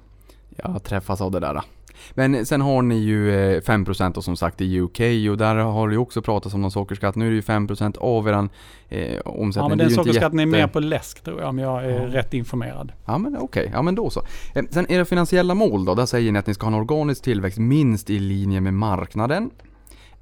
[0.56, 1.60] Jag träffas av det där.
[2.14, 5.88] Men sen har ni ju eh, 5% och som sagt i UK och där har
[5.88, 7.14] det ju också pratats om någon sockerskatt.
[7.16, 8.48] Nu är det ju 5% av eran
[8.88, 9.64] eh, omsättning.
[9.64, 11.90] Ja, men är den sockerskatten är jätte- mer på läsk tror jag om jag är
[11.90, 12.14] Ja.
[12.18, 12.92] rätt informerad.
[13.06, 14.22] Ja men okej, ja men då så.
[14.54, 17.22] Eh, Sen era finansiella mål då, där säger ni att ni ska ha en organisk
[17.22, 19.50] tillväxt minst i linje med marknaden.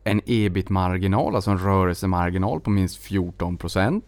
[0.04, 4.02] En ebit-marginal, alltså en rörelsemarginal på minst 14%.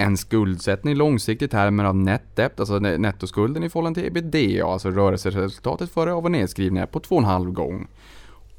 [0.00, 5.90] En skuldsättning långsiktigt termer av net debt, alltså nettoskulden i förhållande till ebitda, alltså rörelseresultatet
[5.90, 7.88] före av och nedskrivningar på 2,5 gång.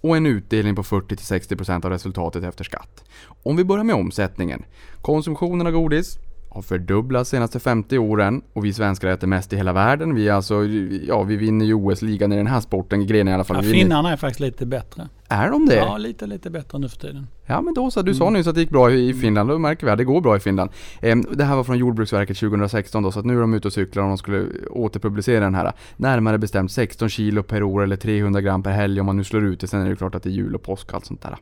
[0.02, 3.04] Och en utdelning på 40-60% av resultatet efter skatt.
[3.44, 4.64] Om vi börjar med omsättningen.
[5.02, 6.18] Konsumtionen av godis
[6.60, 10.16] har fördubblats de senaste 50 åren och vi svenskar äter mest i hela världen.
[10.16, 10.66] Vi är alltså,
[11.08, 13.66] ja vi vinner ju OS-ligan i den här sporten, grenen i alla fall.
[13.66, 15.10] Ja, finnarna är faktiskt lite bättre.
[15.28, 15.76] Är de det?
[15.76, 17.28] Ja, Ja, lite, lite bättre nu för tiden.
[17.48, 18.34] men då så, du sa Mm.
[18.38, 20.36] nyss att det gick bra i i Finland, då märker vi att det går bra
[20.38, 20.70] i Finland.
[21.02, 23.74] Ehm, Det här var från Jordbruksverket 2016 då, så att nu är de ute och
[23.74, 25.72] cyklar om de skulle återpublicera den här.
[25.98, 29.46] Närmare bestämt 16 kilo per år eller 300 gram per helg om man nu slår
[29.46, 29.68] ut det.
[29.68, 31.38] Sen är det klart att det är jul och påsk och allt sånt där.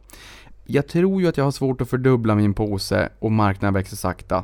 [0.69, 4.43] Jag tror ju att jag har svårt att fördubbla min påse och marknaden växer sakta.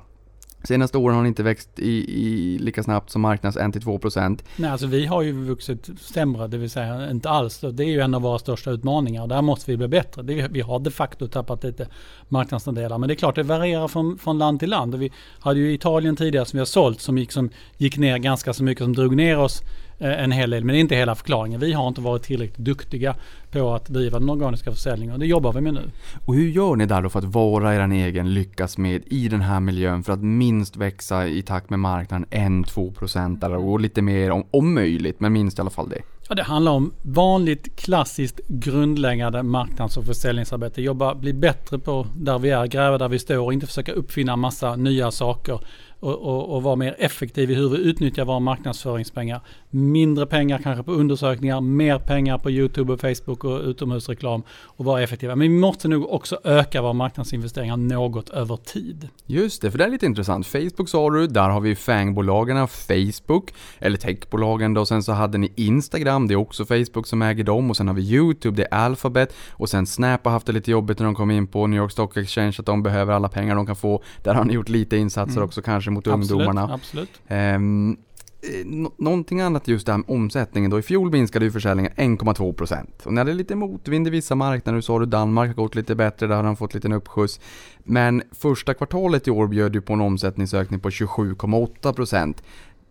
[0.64, 1.92] Senaste åren har den inte växt i,
[2.26, 4.40] i lika snabbt som marknads 1-2%.
[4.56, 7.60] Nej, alltså vi har ju vuxit sämre, det vill säga inte alls.
[7.72, 9.28] Det är ju en av våra största utmaningar.
[9.28, 10.22] Där måste vi bli bättre.
[10.22, 11.88] Det, vi har de facto tappat lite
[12.30, 12.98] marknadsandelar.
[12.98, 14.94] Men det är klart, det varierar från, från land till land.
[14.94, 18.18] Och vi hade ju Italien tidigare som vi har sålt som gick, som gick ner
[18.18, 19.62] ganska så mycket, som drog ner oss
[20.04, 20.64] en hel del.
[20.64, 21.60] Men det är inte hela förklaringen.
[21.60, 23.16] Vi har inte varit tillräckligt duktiga
[23.52, 25.92] på att driva den organiska försäljningen och det jobbar vi med nu.
[26.26, 29.42] Och hur gör ni där då för att vara er egen lyckas med i den
[29.42, 34.32] här miljön för att minst växa i takt med marknaden 1-2% eller och lite mer
[34.32, 36.02] om, om möjligt, men minst i alla fall det.
[36.30, 40.82] Ja, det handlar om vanligt klassiskt grundläggande marknads och försäljningsarbete.
[40.82, 44.36] Jobba, bli bättre på där vi är, gräva där vi står och inte försöka uppfinna
[44.36, 45.60] massa nya saker.
[46.00, 49.42] Och, och, och vara mer effektiv i hur vi utnyttjar våra marknadsföringspengar.
[49.76, 55.02] Mindre pengar kanske på undersökningar, mer pengar på YouTube och Facebook och utomhusreklam och vara
[55.02, 55.36] effektiva.
[55.36, 59.10] Men vi måste nog också öka våra marknadsinvesteringar något över tid.
[59.26, 60.48] Just det, för det är lite intressant.
[60.48, 64.82] Facebook sa du, där har vi FANG-bolagen, Facebook, eller techbolagen då.
[64.82, 67.70] Och sen så hade ni Instagram, det är också Facebook som äger dem.
[67.70, 69.34] Och sen har vi YouTube, det är Alphabet.
[69.52, 71.92] Och sen Snap har haft det lite jobbigt när de kom in på New York
[71.92, 74.04] Stock Exchange, att de behöver alla pengar de kan få.
[74.24, 75.46] Där har ni gjort lite insatser Mm.
[75.46, 76.74] också kanske mot Absolut, ungdomarna.
[76.74, 77.10] absolut.
[77.30, 77.96] Nå-
[78.44, 78.66] Eh,
[78.98, 80.80] någonting annat just det här med omsättningen då.
[80.80, 84.94] I fjol minskade ju försäljningen 1,2% och ni hade lite motvind i vissa marknader, så
[84.94, 87.40] har du Danmark har gått lite bättre, där har de fått lite en uppskjuts.
[87.84, 92.36] Men första kvartalet i år bjöd ju på en omsättningsökning på 27,8%.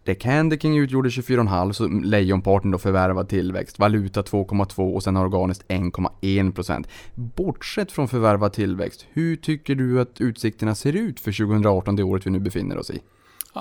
[0.05, 5.69] Det Candy King utgjorde 24,5 så lejonparten då förvärvad tillväxt, valuta 2,2 och sen organiskt
[5.69, 6.85] 1,1%.
[7.15, 12.27] Bortsett från förvärvad tillväxt, hur tycker du att utsikterna ser ut för 2018, det året
[12.27, 13.01] vi nu befinner oss i?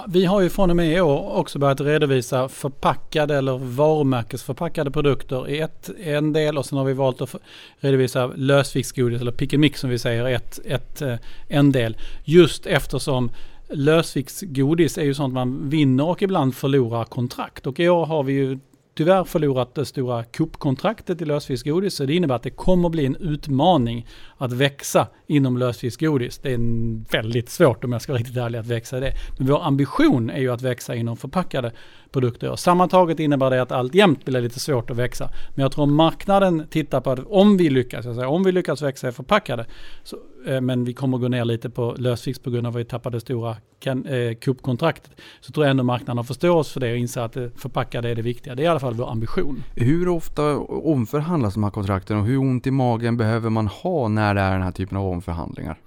[0.08, 5.50] Vi har ju från och med i år också börjat redovisa förpackade eller varumärkesförpackade produkter
[5.50, 7.36] i ett, en del och sen har vi valt att
[7.80, 11.16] redovisa lösviktsgodis eller pick and mix som vi säger ett, ett, eh,
[11.48, 11.98] en del.
[12.24, 13.32] Just eftersom
[13.70, 17.68] lösviktsgodis är ju sånt man vinner och ibland förlorar kontrakt.
[17.68, 18.60] Och i år har vi ju
[18.94, 21.96] tyvärr förlorat det stora Coop-kontraktet i lösfiskgodis.
[21.96, 26.38] Så det innebär att det kommer bli en utmaning att växa inom lösfiskgodis.
[26.38, 29.14] Det är väldigt svårt om jag ska vara riktigt ärlig att växa i det.
[29.38, 31.72] Men vår ambition är ju att växa inom förpackade
[32.12, 32.48] produkter.
[32.48, 32.56] gör.
[32.56, 35.30] sammantaget innebär det att alltjämt blir det lite svårt att växa.
[35.56, 38.82] Men jag tror marknaden tittar på att om vi lyckas, jag säger, om vi lyckas
[38.82, 39.66] växa i förpackade,
[40.04, 42.86] så, eh, men vi kommer gå ner lite på lösvikts på grund av att vi
[42.86, 46.98] tappade stora kan, eh, Coop-kontraktet, så tror jag ändå marknaden har förståelse för det och
[46.98, 48.56] inser att eh, förpackade är det viktiga.
[48.56, 49.64] Det är i alla fall vår ambition.
[49.76, 54.36] Hur ofta omförhandlas de här kontrakten och hur ont i magen behöver man ha när
[54.36, 55.78] det är den här typen av omförhandlingar?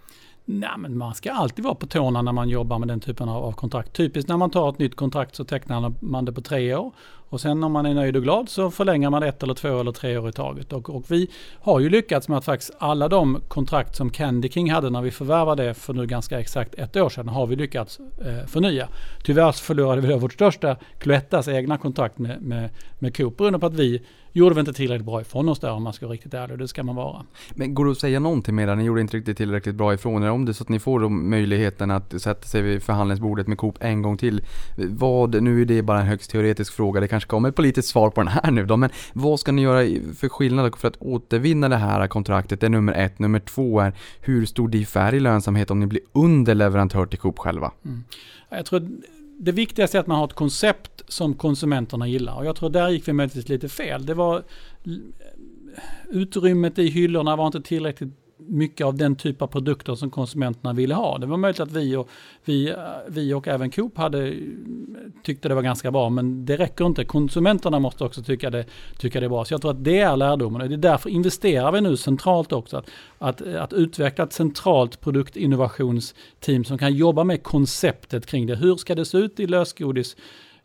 [0.46, 3.44] Nej, men man ska alltid vara på tårna när man jobbar med den typen av,
[3.44, 3.92] av kontrakt.
[3.92, 6.92] Typiskt när man tar ett nytt kontrakt så tecknar man det på tre år.
[7.34, 9.92] Och sen om man är nöjd och glad så förlänger man ett eller två eller
[9.92, 10.72] tre år i taget.
[10.72, 14.70] Och, och vi har ju lyckats med att faktiskt alla de kontrakt som Candy King
[14.70, 18.00] hade när vi förvärvade det för nu ganska exakt ett år sedan har vi lyckats
[18.00, 18.88] eh, förnya.
[19.24, 23.58] Tyvärr så förlorade vi då vårt största Cloettas egna kontrakt med, med, med Coop beroende
[23.58, 24.02] på att vi
[24.34, 26.58] gjorde vi inte tillräckligt bra ifrån oss där om man ska vara riktigt ärlig och
[26.58, 27.22] det ska man vara.
[27.50, 28.76] Men går det att säga någonting mer?
[28.76, 30.30] Ni gjorde inte riktigt tillräckligt bra ifrån er.
[30.30, 33.58] Om det är så att ni får då möjligheten att sätta sig vid förhandlingsbordet med
[33.58, 34.44] Coop en gång till.
[34.76, 38.10] Vad, nu är det bara en högst teoretisk fråga, det kanske kommer ett politiskt svar
[38.10, 41.68] på den här nu då, men vad ska ni göra för skillnad för att återvinna
[41.68, 42.60] det här kontraktet?
[42.60, 43.18] Det är nummer ett.
[43.18, 47.38] Nummer två är hur stor diff är i lönsamhet om ni blir underleverantör till Coop
[47.38, 47.72] själva?
[47.84, 48.04] Mm.
[48.48, 48.88] Jag tror att
[49.38, 52.36] det viktigaste är att man har ett koncept som konsumenterna gillar.
[52.36, 54.06] Och jag tror där gick vi möjligtvis lite fel.
[54.06, 54.42] Det var
[56.10, 60.94] utrymmet i hyllorna var inte tillräckligt mycket av den typ av produkter som konsumenterna ville
[60.94, 61.18] ha.
[61.18, 62.08] Det var möjligt att vi och,
[62.44, 62.74] vi,
[63.08, 64.34] vi och även Coop hade,
[65.22, 67.04] tyckte det var ganska bra, men det räcker inte.
[67.04, 68.64] Konsumenterna måste också tycka det,
[68.98, 69.44] tycka det är bra.
[69.44, 72.52] Så jag tror att det är lärdomen och det är därför investerar vi nu centralt
[72.52, 72.76] också.
[72.76, 78.56] Att, att, att utveckla ett centralt produktinnovationsteam som kan jobba med konceptet kring det.
[78.56, 80.16] Hur ska det se ut i lösgodis?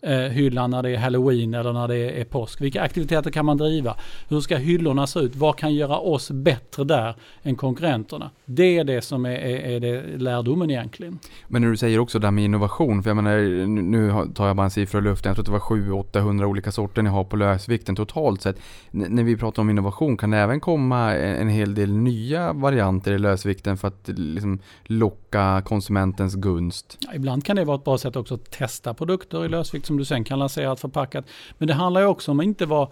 [0.01, 2.62] Eh, hyllan när det är halloween eller när det är påsk.
[2.62, 3.95] Vilka aktiviteter kan man driva?
[4.29, 5.35] Hur ska hyllorna se ut?
[5.35, 8.29] Vad kan göra oss bättre där än konkurrenterna?
[8.45, 11.19] Det är det som är, är, är lärdomen egentligen.
[11.47, 14.55] Men när du säger också det här med innovation, för jag menar, nu- tar jag
[14.55, 17.23] bara en siffra ur luften, jag tror att det var 700-800 olika sorter ni har
[17.23, 18.55] på lösvikten totalt sett.
[18.93, 22.53] N- när vi pratar om innovation, kan det även komma en, en hel del nya
[22.53, 26.97] varianter i lösvikten för att liksom locka konsumentens gunst?
[26.99, 29.97] Ja, ibland kan det vara ett bra sätt också att testa produkter i lösvikt som
[29.97, 31.25] du sen kan lansera förpackat.
[31.58, 32.89] Men det handlar ju också om att inte vara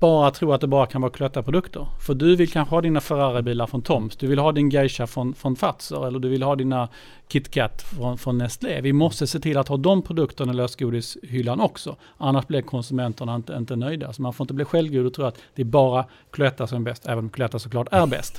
[0.00, 1.86] bara tro att det bara kan vara klötta produkter.
[2.06, 5.34] För du vill kanske ha dina Ferrari-bilar från Toms, du vill ha din Geisha från,
[5.34, 6.88] från Fazer eller du vill ha dina
[7.32, 8.80] KitKat från, från Nestlé.
[8.80, 11.96] Vi måste se till att ha de produkterna i lösgodishyllan också.
[12.18, 14.12] Annars blir konsumenterna inte, inte nöjda.
[14.12, 16.84] Så man får inte bli självgod och tro att det är bara Cloetta som är
[16.90, 18.38] bäst, även om Cloetta såklart är bäst.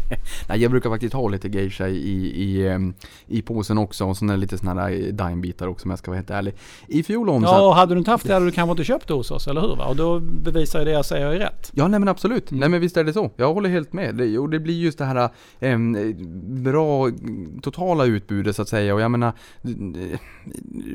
[0.48, 1.98] Nej, jag brukar faktiskt ha lite geisha i,
[2.42, 2.94] i, ehm,
[3.26, 6.30] i påsen också och det lite sådana här dimebitar också om jag ska vara helt
[6.30, 6.54] ärlig.
[6.88, 7.52] I fjol omsatt...
[7.52, 9.48] Ja, och hade du inte haft det hade du kanske inte köpt det hos oss,
[9.48, 9.76] eller hur?
[9.76, 9.86] Va?
[9.86, 11.70] Och då bevisar ju det jag säger är rätt.
[11.74, 12.50] Ja, nej men absolut.
[12.50, 12.60] Mm.
[12.60, 13.30] Nej men visst är det så.
[13.36, 14.14] Jag håller helt med.
[14.14, 15.96] Det, och det blir just det här em,
[16.64, 18.94] bra mm, totala utbudet så att säga.
[18.94, 19.32] Och jag menar,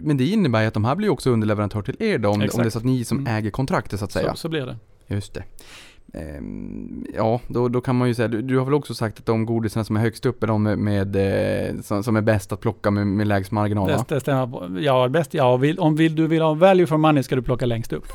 [0.02, 2.40] men det innebär ju att de här blir också underleverantör till er då, om, om
[2.40, 3.36] det är så att ni som Mm.
[3.36, 4.32] äger kontraktet så att säga.
[4.32, 4.76] Så, så blir det.
[5.08, 5.44] Just det.
[6.14, 9.26] Ehm, ja, då, då kan man ju säga, du, du har väl också sagt att
[9.26, 11.16] de godisarna som är högst upp är de med, med
[11.76, 13.88] eh, som, som är bäst att plocka med, med lägst marginal?
[13.88, 14.80] Det, det stämmer.
[14.80, 15.34] Ja, bäst.
[15.34, 18.06] Ja, vill, om vill, du vill ha value for money ska du plocka längst upp.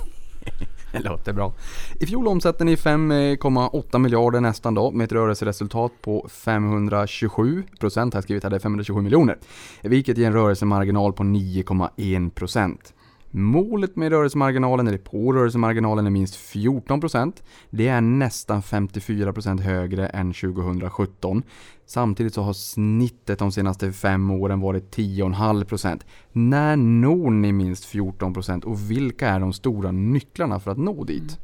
[1.02, 1.52] Det låter bra.
[2.00, 8.14] I fjol omsatte ni 5,8 miljarder nästan då med ett rörelseresultat på 527 procent.
[8.14, 9.38] Här skrivit hade 527 miljoner.
[9.82, 12.94] Vilket ger en rörelsemarginal på 9,1 procent.
[13.34, 17.42] Målet med rörelsemarginalen, eller på rörelsemarginalen, är minst 14 procent.
[17.70, 21.42] Det är nästan 54 procent högre än 2017.
[21.86, 26.06] Samtidigt så har snittet de senaste fem åren varit 10,5 procent.
[26.32, 31.04] När når ni minst 14 procent och vilka är de stora nycklarna för att nå
[31.04, 31.38] dit?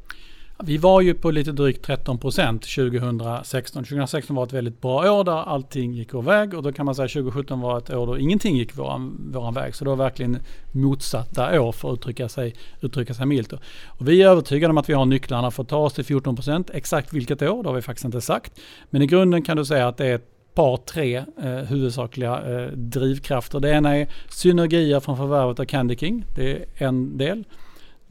[0.63, 3.83] Vi var ju på lite drygt 13 procent 2016.
[3.83, 6.95] 2016 var ett väldigt bra år där allting gick vår väg och då kan man
[6.95, 9.75] säga att 2017 var ett år då ingenting gick våran, våran väg.
[9.75, 10.39] Så det var verkligen
[10.71, 13.53] motsatta år för att uttrycka sig, uttrycka sig milt.
[13.53, 16.35] Och vi är övertygade om att vi har nycklarna för att ta oss till 14
[16.35, 16.69] procent.
[16.73, 18.59] Exakt vilket år, det har vi faktiskt inte sagt.
[18.89, 22.71] Men i grunden kan du säga att det är ett par, tre eh, huvudsakliga eh,
[22.71, 23.59] drivkrafter.
[23.59, 26.25] Det ena är synergier från förvärvet av Candy King.
[26.35, 27.43] Det är en del.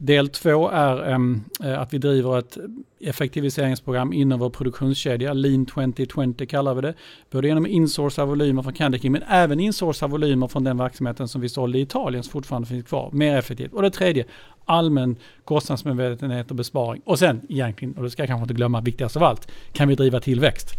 [0.01, 2.57] Del två är um, att vi driver ett
[2.99, 5.33] effektiviseringsprogram inom vår produktionskedja.
[5.33, 6.93] Lean 2020 kallar vi det.
[7.31, 11.41] Både genom insourca volymer från Candy King men även insourca volymer från den verksamheten som
[11.41, 13.09] vi sålde i Italien som fortfarande finns kvar.
[13.13, 13.73] Mer effektivt.
[13.73, 14.25] Och det tredje,
[14.65, 17.01] allmän kostnadsmedvetenhet och besparing.
[17.05, 19.95] Och sen egentligen, och det ska jag kanske inte glömma, viktigast av allt, kan vi
[19.95, 20.73] driva tillväxt.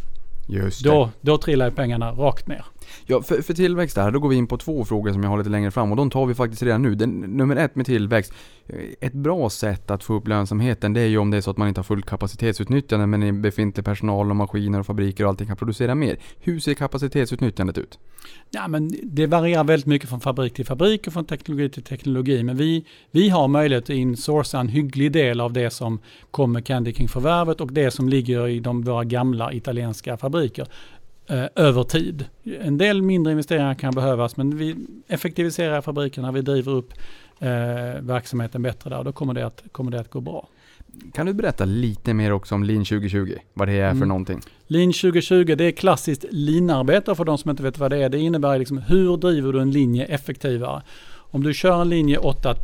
[0.49, 0.91] Just det.
[0.91, 2.65] Då, då trillar pengarna rakt ner.
[3.07, 5.39] Ja, för, för tillväxt här, då går vi in på två frågor som jag har
[5.39, 6.95] lite längre fram och de tar vi faktiskt redan nu.
[6.95, 8.33] Den, nummer ett med tillväxt.
[8.67, 11.51] Eh, ett bra sätt att få upp lönsamheten det är ju om det är så
[11.51, 15.31] att man inte har fullt kapacitetsutnyttjande men i befintlig personal och maskiner och fabriker och
[15.31, 16.17] allting kan producera mer.
[16.41, 17.99] Hur ser kapacitetsutnyttjandet ut?
[18.51, 22.43] Ja, men det varierar väldigt mycket från fabrik till fabrik och från teknologi till teknologi.
[22.43, 25.99] Men vi, vi har möjlighet att insourca en hygglig del av det som
[26.31, 30.67] kommer Candy King-förvärvet och det som ligger i de, våra gamla italienska fabriker
[31.31, 32.25] eh, över tid.
[32.61, 34.77] En del mindre investeringar kan behövas men vi
[35.09, 36.93] effektiviserar fabrikerna, vi driver upp
[37.39, 37.49] eh,
[38.01, 39.05] verksamheten bättre där.
[39.05, 40.49] Då kommer det, att, kommer det att gå bra.
[41.13, 43.35] Kan du berätta lite mer också om Lean 2020?
[43.55, 44.09] Vad det är för Mm.
[44.09, 44.41] någonting?
[44.67, 48.09] Lean 2020 det är klassiskt lean-arbete för de som inte vet vad det är.
[48.09, 50.83] Det innebär liksom hur driver du en linje effektivare?
[51.33, 52.55] Om du kör en linje åtta,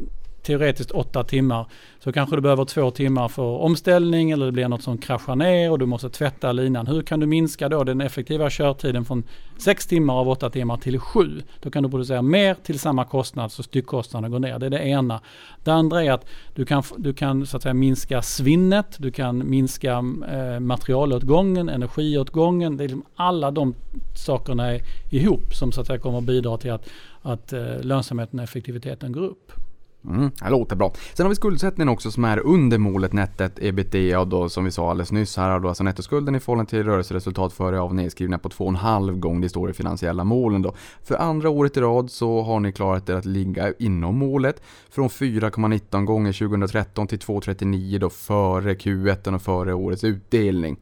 [0.47, 1.67] teoretiskt åtta timmar
[1.99, 5.71] så kanske du behöver två timmar för omställning eller det blir något som kraschar ner
[5.71, 6.87] och du måste tvätta linan.
[6.87, 9.23] Hur kan du minska då den effektiva körtiden från
[9.59, 11.43] sex timmar av åtta timmar till sju?
[11.61, 14.59] Då kan du producera mer till samma kostnad så styckkostnaden går ner.
[14.59, 15.21] Det är det ena.
[15.65, 19.51] Det andra är att du kan, du kan så att säga minska svinnet, du kan
[19.51, 19.93] minska
[20.33, 22.77] eh, materialåtgången, energiåtgången.
[22.77, 23.75] Det är liksom alla de
[24.17, 24.81] sakerna är
[25.11, 26.89] ihop som så att säga kommer att bidra till att,
[27.23, 29.66] att eh, lönsamheten och effektiviteten går upp.
[30.09, 30.93] Mm, det låter bra.
[31.15, 34.91] Sen har vi skuldsättningen också som är under målet nettet ebitda då som vi sa
[34.91, 39.13] alldeles nyss här då alltså nettoskulden i förhållande till rörelseresultat före av nedskrivna på 2,5
[39.13, 40.75] gånger det står i finansiella målen då.
[41.05, 45.09] För andra året i rad så har ni klarat er att ligga inom målet från
[45.09, 50.77] 4,19 gånger 2013 till 2,39 då före Q1 och före årets utdelning.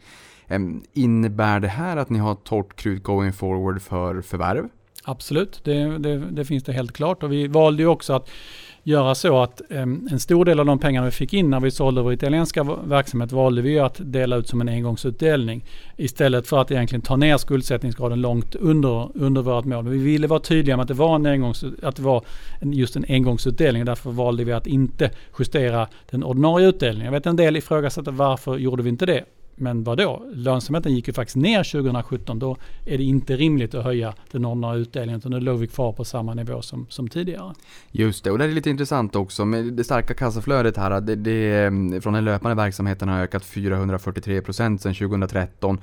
[0.48, 4.68] Ehm, innebär det här att ni har torrt krut going forward för förvärv?
[5.04, 7.22] Absolut, det, det, det finns det helt klart.
[7.22, 8.30] Och vi valde ju också att
[8.85, 12.03] göra så att en stor del av de pengarna vi fick in när vi sålde
[12.03, 15.64] vår italienska verksamhet valde vi att dela ut som en engångsutdelning.
[15.97, 19.88] Istället för att egentligen ta ner skuldsättningsgraden långt under, under vårt mål.
[19.88, 22.25] Vi ville vara tydliga med att det var, en engångs, att det var
[22.61, 27.05] en, just en engångsutdelning och därför valde vi att inte justera den ordinarie utdelningen.
[27.05, 29.25] Jag vet en del ifrågasätter varför gjorde vi inte det?
[29.57, 30.23] Men vad då?
[30.33, 32.38] Lönsamheten gick ju faktiskt ner 2017.
[32.38, 35.93] Då är det inte rimligt att höja den ordinarie utdelningen utan då låg vi kvar
[35.93, 37.55] på samma nivå som, som tidigare.
[37.90, 41.01] Just det, och det är lite intressant också med det starka kassaflödet här.
[41.01, 45.81] Det, det, mm, från den löpande verksamheten har ökat 443% sedan 2013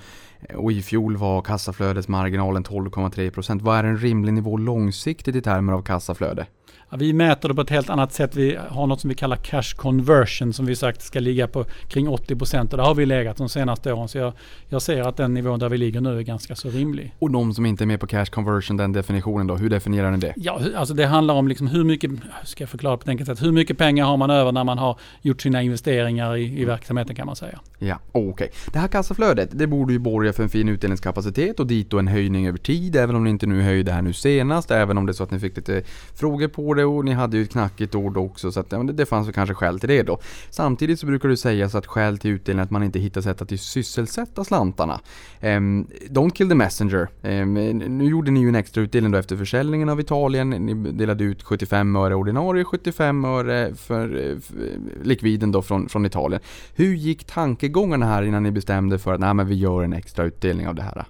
[0.55, 3.61] och i fjol var kassaflödesmarginalen 12,3%.
[3.61, 6.45] Vad är en rimlig nivå långsiktigt i termer av kassaflöde?
[6.91, 8.35] Ja, vi mäter det på ett helt annat sätt.
[8.35, 12.07] Vi har något som vi kallar cash conversion som vi sagt ska ligga på kring
[12.07, 14.07] 80% och där har vi legat de senaste åren.
[14.07, 14.33] Så jag,
[14.69, 17.15] jag ser att den nivån där vi ligger nu är ganska så rimlig.
[17.19, 20.17] Och de som inte är med på cash conversion, den definitionen då, hur definierar ni
[20.17, 20.33] det?
[20.35, 22.11] Ja, alltså det handlar om liksom hur mycket,
[22.43, 24.77] ska jag förklara på ett enkelt sätt, hur mycket pengar har man över när man
[24.77, 27.59] har gjort sina investeringar i, i verksamheten kan man säga.
[27.79, 28.29] Ja, okej.
[28.29, 28.47] Okay.
[28.73, 32.07] Det här kassaflödet, det borde ju borga för en fin utdelningskapacitet och dit och en
[32.07, 35.11] höjning över tid, även om ni inte nu höjde här nu senast, även om det
[35.11, 35.83] är så att ni fick lite
[36.15, 38.93] frågor på det och ni hade ju ett knackigt ord också så att ja, det,
[38.93, 40.19] det fanns väl kanske skäl till det då.
[40.49, 43.41] Samtidigt så brukar det sägas att skäl till utdelning är att man inte hittar sätt
[43.41, 44.99] att sysselsätta slantarna.
[45.41, 47.07] Um, don't kill the messenger.
[47.21, 47.53] Um,
[47.97, 50.49] nu gjorde ni ju en extra utdelning då efter försäljningen av Italien.
[50.49, 56.41] Ni delade ut 75 öre ordinarie, 75 öre för, för likviden då från, från Italien.
[56.75, 60.25] Hur gick tankegångarna här innan ni bestämde för att nej, men vi gör en extra
[60.25, 61.05] utdelning av det här?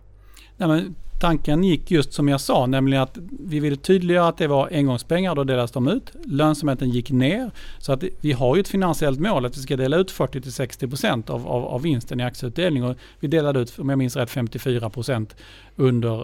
[0.57, 4.47] Nej, men tanken gick just som jag sa, nämligen att vi ville tydliggöra att det
[4.47, 6.11] var engångspengar, då delas de ut.
[6.25, 9.97] Lönsamheten gick ner, så att vi har ju ett finansiellt mål att vi ska dela
[9.97, 12.83] ut 40-60% av, av, av vinsten i aktieutdelning.
[12.83, 15.29] Och vi delade ut, om jag minns rätt, 54%
[15.75, 16.17] under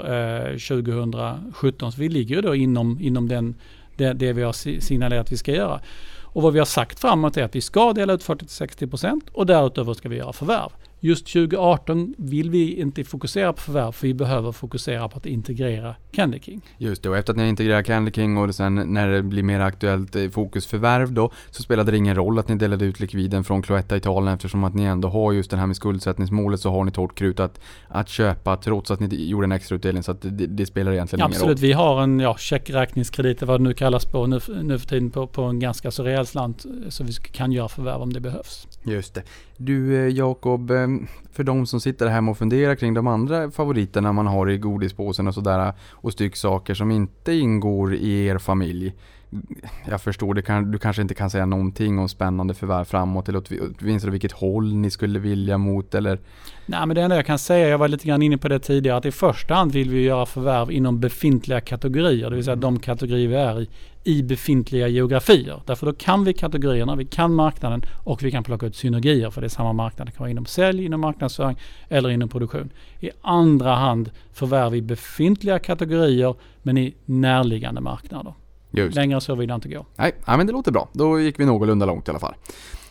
[0.46, 1.92] eh, 2017.
[1.92, 3.56] Så vi ligger ju då inom, inom den,
[3.96, 5.80] det, det vi har signalerat att vi ska göra.
[6.38, 9.94] Och vad vi har sagt framåt är att vi ska dela ut 40-60% och därutöver
[9.94, 14.52] ska vi göra förvärv just 2018 vill vi inte fokusera på förvärv för vi behöver
[14.52, 16.62] fokusera på att integrera Candy King.
[16.78, 19.60] Just det, och efter att ni integrerar Candy King och sen när det blir mer
[19.60, 23.62] aktuellt eh, fokusförvärv då, så spelade det ingen roll att ni delade ut likviden från
[23.62, 26.90] Cloetta Italien eftersom att ni ändå har just det här med skuldsättningsmålet så har ni
[26.90, 30.22] ett hårt krut att, att köpa trots att ni gjorde en extra utdelning så att
[30.22, 31.62] det, det spelar egentligen Absolut, ingen roll.
[31.62, 35.28] vi har en ja, checkräkningskredit, vad det nu kallas på nu, nu för tiden, på,
[35.28, 38.68] på en ganska så rejäl slant så vi kan göra förvärv om det behövs.
[38.88, 39.24] Just det.
[39.58, 40.88] Du eh, Jakob, eh,
[41.32, 45.28] för de som sitter hemma och funderar kring de andra favoriterna man har i godispåsen
[45.28, 48.94] och sådär eh, och stycksaker som inte ingår i er familj.
[49.90, 53.44] Jag förstår, det kan, du kanske inte kan säga någonting om spännande förvärv framåt eller
[53.80, 56.20] åtminstone vilket håll ni skulle vilja mot eller?
[56.66, 58.98] Nej men det enda jag kan säga, jag var lite grann inne på det tidigare,
[58.98, 62.80] att i första hand vill vi göra förvärv inom befintliga kategorier, det vill säga de
[62.80, 63.70] kategorier vi är i,
[64.04, 65.62] i befintliga geografier.
[65.66, 69.42] Därför då kan vi kategorierna, vi kan marknaden och vi kan plocka ut synergier för
[69.42, 70.08] det är samma marknad.
[70.08, 71.58] Det kan vara inom sälj, inom marknadsföring
[71.90, 72.70] eller inom produktion.
[73.00, 78.34] I andra hand förvärv i befintliga kategorier men i närliggande marknader.
[78.72, 78.96] Just.
[78.96, 79.86] Längre så vill jag inte gå.
[79.96, 80.90] Nej, ja, men det låter bra.
[80.94, 82.36] Då gick vi någorlunda långt i alla fall.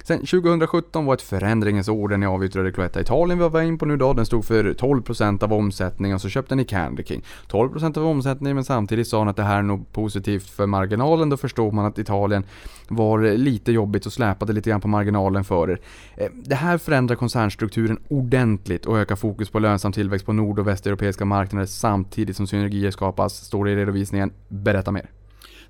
[0.06, 3.86] Sen 2017 var ett förändringens år när ni avyttrade Cloetta Italien vi var in på
[3.86, 4.12] nu då.
[4.12, 7.22] Den stod för 12% av omsättningen så köpte ni Candy King.
[7.48, 11.28] 12% av omsättningen men samtidigt sa han att det här är nog positivt för marginalen.
[11.28, 12.44] Då förstod man att Italien
[12.88, 15.80] var lite jobbigt och släpade lite grann på marginalen för er.
[16.16, 20.66] Eh, det här förändrar koncernstrukturen ordentligt och ökar fokus på lönsam tillväxt på nord och
[20.66, 24.32] västeuropeiska marknader samtidigt som synergier skapas, står det i redovisningen.
[24.48, 25.10] Berätta mer.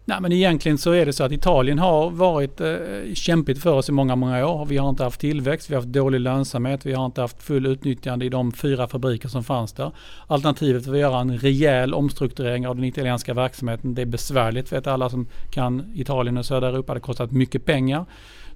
[0.08, 2.76] Nej men egentligen så är det så att Italien har varit eh,
[3.14, 4.66] kämpigt för oss i många, många år.
[4.66, 7.66] Vi har inte haft tillväxt, vi har haft dålig lönsamhet, vi har inte haft full
[7.66, 9.90] utnyttjande i de fyra fabriker som fanns där.
[10.26, 13.94] Alternativet var att göra en rejäl omstrukturering av den italienska verksamheten.
[13.94, 16.94] Det är besvärligt, vet alla som kan Italien och södra Europa.
[16.94, 18.06] Det har kostat mycket pengar.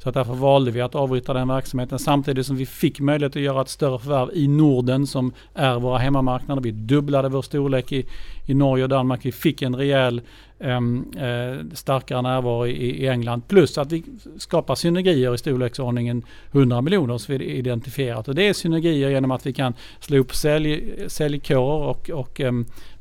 [0.02, 3.42] Så att därför valde vi att avyttra den verksamheten samtidigt som vi fick möjlighet att
[3.42, 6.62] göra ett större förvärv i Norden som är våra hemmamarknader.
[6.62, 8.06] Vi dubblade vår storlek i,
[8.46, 9.24] i Norge och Danmark.
[9.24, 10.20] Vi fick en rejäl
[10.60, 13.42] ehm, eh, starkare närvaro i, i, England.
[13.48, 14.04] Plus att vi
[14.38, 18.28] skapar synergier i storleksordningen 100 miljoner som vi identifierat.
[18.28, 22.52] Och det är synergier genom att vi kan slå upp sälj, säljkårer och, och eh,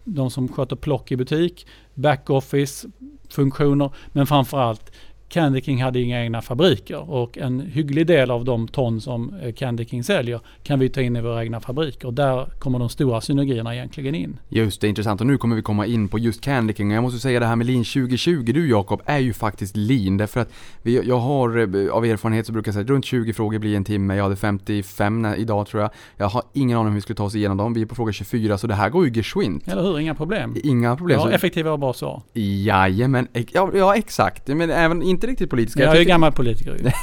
[0.03, 2.87] de som sköter plock i butik, backoffice,
[3.29, 4.91] funktioner men framförallt
[5.29, 9.53] Candy King hade inga egna fabriker och en hygglig del av de ton som eh,
[9.53, 12.07] Candy King säljer kan vi ta in i våra egna fabriker.
[12.07, 14.39] Och där kommer de stora synergierna egentligen in.
[14.49, 15.21] Just det, intressant.
[15.21, 16.89] Och nu kommer vi komma in på just Candy King.
[16.89, 20.17] Och jag måste säga det här med Lean 2020, du Jakob, är ju faktiskt Lean.
[20.17, 23.33] Därför att vi, jag har eh, av erfarenhet så brukar jag säga att runt 20
[23.33, 24.15] frågor blir en timme.
[24.15, 25.91] Jag hade 55 idag tror jag.
[26.17, 27.73] Jag har ingen aning om hur vi skulle ta oss igenom dem.
[27.73, 29.67] Vi är på fråga 24 så det här går ju geschwint.
[29.67, 30.55] Eller hur, inga problem.
[30.63, 31.19] Inga problem.
[31.19, 32.21] Ja, effektiva och bra svar.
[32.33, 34.47] Jajamän, ja, ja exakt.
[34.47, 35.79] Men även inte riktigt politiska.
[35.79, 36.77] Jag, jag är ju gammal politiker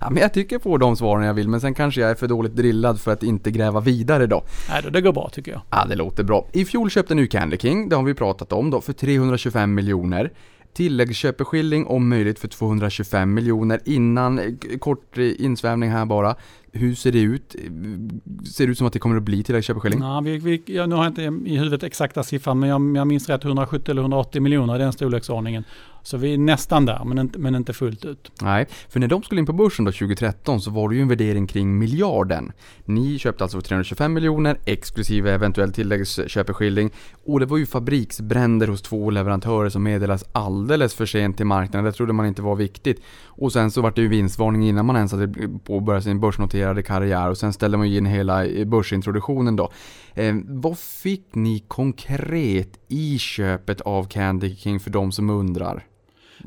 [0.00, 2.28] ja, men jag tycker på de svaren jag vill, men sen kanske jag är för
[2.28, 4.44] dåligt drillad för att inte gräva vidare då.
[4.68, 5.60] Nej, då, det går bra tycker jag.
[5.70, 6.48] Ja, det låter bra.
[6.52, 10.32] I fjol köpte nu Candy King, det har vi pratat om då, för 325 miljoner.
[10.74, 16.34] Tilläggsköpeskilling om möjligt för 225 miljoner innan, kort insvävning här bara.
[16.72, 17.56] Hur ser det ut?
[18.54, 20.00] Ser det ut som att det kommer att bli tilläggsköpeskilling?
[20.00, 23.06] Ja, vi, vi, ja, nu har jag inte i huvudet exakta siffran men jag, jag
[23.06, 25.64] minns rätt 170 eller 180 miljoner i den storleksordningen.
[26.04, 28.30] Så vi är nästan där men inte, men inte fullt ut.
[28.42, 31.08] Nej, för när de skulle in på börsen då 2013 så var det ju en
[31.08, 32.52] värdering kring miljarden.
[32.84, 36.90] Ni köpte alltså för 325 miljoner exklusive eventuell tilläggsköpeskilling
[37.24, 41.84] och det var ju fabriksbränder hos två leverantörer som meddelas alldeles för sent till marknaden.
[41.84, 43.02] Det trodde man inte var viktigt.
[43.24, 47.30] Och sen så var det ju vinstvarning innan man ens hade påbörjat sin börsnoterade karriär
[47.30, 49.72] och sen ställde man ju in hela eh, börsintroduktionen då.
[50.14, 55.84] Eh, vad fick ni konkret i köpet av Candy King för de som undrar?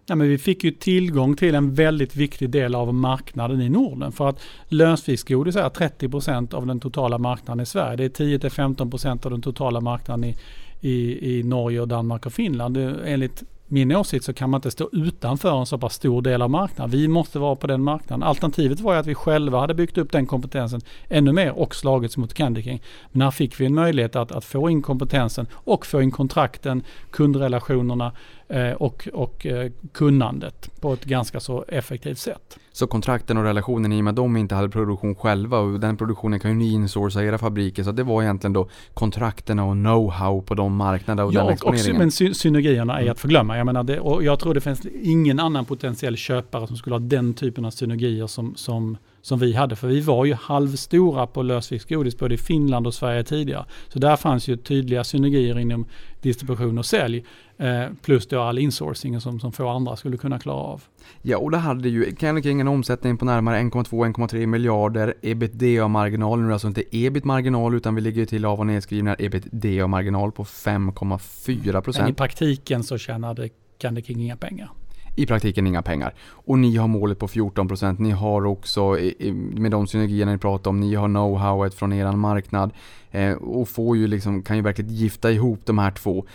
[0.06, 4.12] Ja, men vi fick ju tillgång till en väldigt viktig del av marknaden i Norden.
[4.12, 7.95] För att lösfiskgodis är 30% av den totala marknaden i Sverige.
[7.95, 10.36] Det är 10-15% av den totala marknaden i,
[10.82, 12.78] i, i Norge, och Danmark och Finland.
[13.06, 16.50] Enligt min åsikt så kan man inte stå utanför en så pass stor del av
[16.50, 16.91] marknaden.
[16.91, 18.23] Vi måste vara på den marknaden.
[18.23, 22.17] Alternativet var ju att vi själva hade byggt upp den kompetensen ännu mer och slagits
[22.17, 22.82] mot Candy King.
[23.12, 26.84] Men här fick vi en möjlighet att, att få in kompetensen och få in kontrakten,
[27.12, 28.12] kundrelationerna
[28.78, 32.60] och, och eh, kunnandet på ett ganska så effektivt sätt.
[32.72, 35.98] Så kontrakten och relationen i och med att de inte hade produktion själva och den
[35.98, 37.84] produktionen kan ju ni insourca era fabriker.
[37.84, 41.94] Så det var egentligen då kontrakterna och know-how på de marknaderna och ja, den exponeringen.
[41.94, 43.12] Ja, men sy synergierna är mm.
[43.12, 43.58] att förglömma.
[43.58, 47.00] Jag menar det, och jag tror det finns ingen annan potentiell köpare som skulle ha
[47.00, 49.76] den typen av synergier som, som, som vi hade.
[49.76, 53.66] För vi var ju halvstora på lösviktsgodis både i Finland och Sverige tidigare.
[53.88, 55.86] Så där fanns ju tydliga synergier inom
[56.22, 57.26] distribution och sälj.
[57.60, 60.84] Eh, plus då all insourcing som, som få andra skulle kunna klara av.
[61.22, 65.14] Ja, och det hade ju Candy King en omsättning på närmare 1,2-1,3 miljarder.
[65.22, 70.32] Ebitda-marginal, nu är det alltså inte ebit-marginal utan vi ligger till av och nedskrivna ebitda-marginal
[70.32, 72.03] på 5,4 procent.
[72.03, 74.72] Men i praktiken så tjänade Candy King inga pengar.
[75.16, 76.14] I praktiken inga pengar.
[76.30, 77.95] Och ni har målet på 14%.
[77.99, 78.97] Ni har också,
[79.53, 82.72] med de synergierna ni pratar om, ni har know-howet från er marknad.
[83.12, 86.26] Eh, och får ju liksom, kan ju verkligen gifta ihop de här två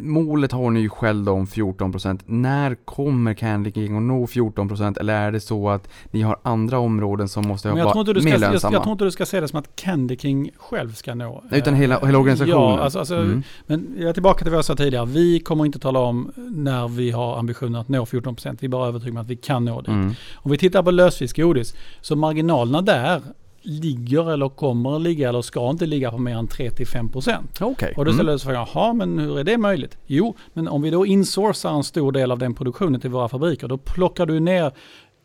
[0.00, 2.20] målet har ni ju själv om 14%.
[2.26, 6.78] När kommer Candy King att nå 14% eller är det så att ni har andra
[6.78, 8.52] områden som måste vara mer lönsamma?
[8.52, 11.44] Jag, jag tror inte du ska se det som att Candy King själv ska nå.
[11.50, 12.56] Nej, utan hela, hela organisationen?
[12.56, 13.42] Ja, alltså, alltså mm.
[13.66, 15.06] men jag är tillbaka till vad jag sa tidigare.
[15.06, 18.56] Vi kommer inte tala om när vi har ambitionen att nå 14%.
[18.60, 19.90] Vi är bara övertygade om att vi kan nå det.
[19.90, 20.14] Mm.
[20.34, 23.22] Om vi tittar på lösfiskgodis, så marginalerna där
[23.66, 27.62] ligger eller kommer att ligga eller ska inte ligga på mer än 3-5%.
[27.62, 27.92] Okay.
[27.96, 28.38] Och då ställer mm.
[28.38, 29.98] sig frågan, jaha men hur är det möjligt?
[30.06, 33.68] Jo, men om vi då insourcar en stor del av den produktionen till våra fabriker,
[33.68, 34.72] då plockar du ner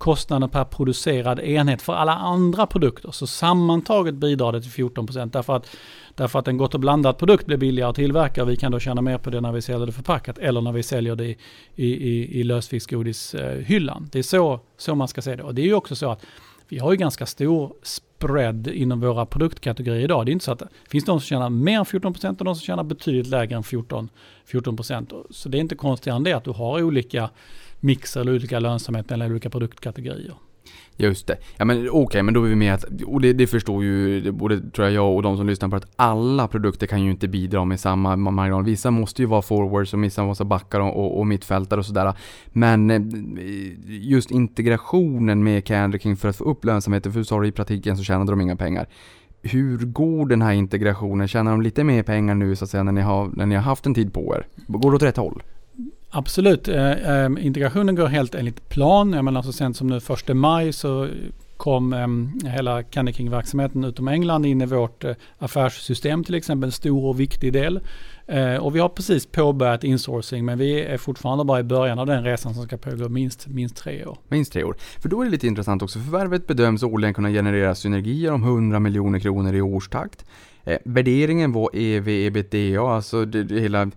[0.02, 3.12] kostnaden per producerad enhet för alla andra produkter.
[3.12, 5.78] Så sammantaget bidrar det till 14% därför att,
[6.16, 8.80] därför att en gott och blandat produkt blir billigare att tillverka och vi kan då
[8.80, 11.38] tjäna mer på det när vi säljer det förpackat eller när vi säljer det i,
[11.76, 14.10] i, i, i lösviktsgodishyllan.
[14.12, 15.44] Det är så, så man ska se det.
[15.44, 16.26] Och det är ju också så att
[16.68, 17.74] vi har ju ganska stor
[18.22, 20.26] spread inom våra produktkategorier idag.
[20.26, 22.56] Det är inte så att det finns de som tjänar mer än 14% och de
[22.56, 24.10] som tjänar betydligt lägre än 14%.
[24.52, 25.26] 14%.
[25.30, 27.30] Så det är inte konstigare än det att du har olika
[27.80, 30.34] mixer eller olika lönsamhet mellan olika produktkategorier.
[31.02, 31.38] Just det.
[31.58, 34.32] Ja men okej, okay, men då är vi med att, och det, det, förstår ju
[34.32, 37.28] både tror jag, jag och de som lyssnar på att alla produkter kan ju inte
[37.28, 38.64] bidra med samma marginal.
[38.64, 42.14] Vissa måste ju vara forwards och vissa måste backar och, och, och mittfältare och sådär.
[42.48, 43.02] Men eh,
[43.88, 48.04] just integrationen med Candy för att få upp lönsamheten, för du sa i praktiken så
[48.04, 48.88] tjänade de inga pengar.
[49.42, 51.28] Hur går den här integrationen?
[51.28, 53.62] Tjänar de lite mer pengar nu så att säga när ni har, när ni har
[53.62, 54.48] haft en tid på er?
[54.68, 55.44] Går det åt rätt håll?
[56.12, 56.68] Absolut.
[56.68, 59.14] Eh, eh, integrationen går helt enligt plan.
[59.14, 61.08] Jag menar så sent som nu första maj så
[61.58, 66.68] kom eh, hela Candy King-verksamheten utom England in i vårt eh, affärssystem till exempel.
[66.68, 67.80] En stor och viktig del.
[68.28, 72.06] Eh, och vi har precis påbörjat insourcing men vi är fortfarande bara i början av
[72.06, 74.18] den resan som ska pågå minst, minst tre år.
[74.28, 74.76] Minst tre år.
[75.00, 76.00] För då är det lite intressant också.
[76.00, 80.26] Förvärvet bedöms årligen kunna generera synergier om 100 miljoner kronor i årstakt.
[80.64, 83.92] Eh, värderingen var EV ebitda, alltså det, det hela,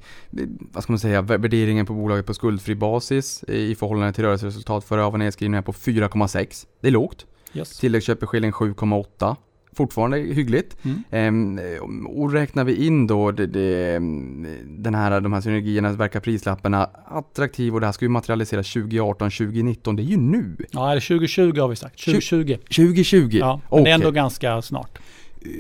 [0.73, 5.05] vad ska man säga, värderingen på bolaget på skuldfri basis i förhållande till rörelseresultat före
[5.05, 6.67] av nedskrivningar på 4,6.
[6.81, 7.27] Det är lågt.
[7.55, 7.79] Yes.
[7.79, 9.37] Tilläggsköpeskilling 7,8
[9.77, 10.77] fortfarande hyggligt.
[10.83, 11.05] Mm.
[11.11, 13.99] Ehm, och räknar vi in då det, det,
[14.65, 19.31] den här, de här synergierna, verkar prislapparna attraktiv och det här ska ju materialiseras 2018,
[19.31, 19.97] 2019.
[19.97, 20.57] Det är ju nu.
[20.71, 22.05] Ja, eller 2020 har vi sagt.
[22.05, 22.57] 2020.
[22.77, 23.29] 2020?
[23.33, 23.85] Ja, men okay.
[23.85, 24.99] det är ändå ganska snart
[25.45, 25.51] Eh,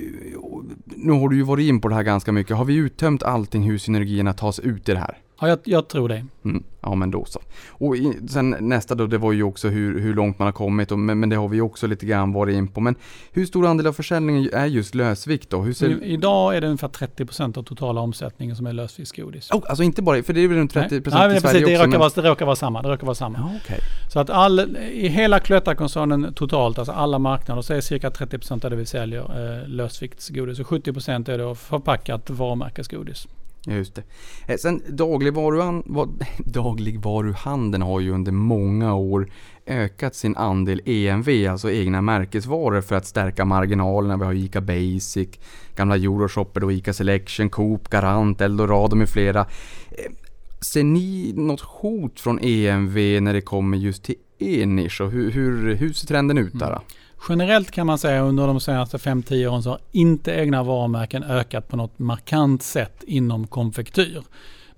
[0.96, 2.56] nu har du ju varit in på det här ganska mycket.
[2.56, 5.18] Har vi uttömt allting hur synergierna tas ut i det här?
[5.44, 6.26] Ja, jag, jag tror det.
[6.44, 7.40] Mm, ja, men då så.
[7.68, 10.92] Och i, sen nästa då, det var ju också hur, hur lånkt man har kommit,
[10.92, 12.80] och, men, men, det har vi också lite grann varit in på.
[12.80, 12.94] Men
[13.32, 15.72] hur stor andel av försäljningen är just lösvikt då?
[15.72, 16.02] Ser...
[16.02, 19.50] I, idag är det ungefär 30% av totala omsättningen som är lösviktsgodis.
[19.50, 20.98] Oh, alltså inte bara, för det är väl runt 30% Nej.
[20.98, 21.72] i Sverige precis, det också?
[21.72, 22.00] Råkar men...
[22.00, 22.82] vara, det råkar vara samma.
[22.82, 23.38] Det råkar vara samma.
[23.38, 23.78] Ja, okay.
[24.12, 28.70] Så att all, i hela Cloetta-koncernen totalt, alltså alla marknader, så är cirka 30% av
[28.70, 30.60] det vi säljer eh, lösviktsgodis.
[30.60, 33.26] Och 70% är då förpackat varumärkesgodis.
[33.66, 34.02] Just det.
[34.46, 35.82] Eh, sen dagligvaruhan,
[36.38, 39.30] dagligvaruhandeln har ju under många år
[39.66, 44.16] ökat sin andel EMV, alltså egna märkesvaror för att stärka marginalerna.
[44.16, 45.28] Vi har ICA Basic,
[45.76, 49.40] gamla Euroshopper och ICA Selection, Coop, Garant, Eldorado med flera.
[49.40, 50.12] Eh,
[50.60, 55.30] ser ni något hot från EMV när det kommer just till er nisch och hur,
[55.30, 56.66] hur, hur ser trenden ut där?
[56.66, 56.82] Mm.
[57.28, 61.68] Generellt kan man säga under de senaste 5-10 åren så har inte egna varumärken ökat
[61.68, 64.22] på något markant sätt inom konfektyr.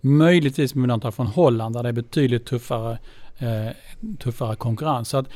[0.00, 2.98] Möjligtvis med undantag från Holland där det är betydligt tuffare,
[3.38, 3.72] eh,
[4.18, 5.08] tuffare konkurrens.
[5.08, 5.26] Så att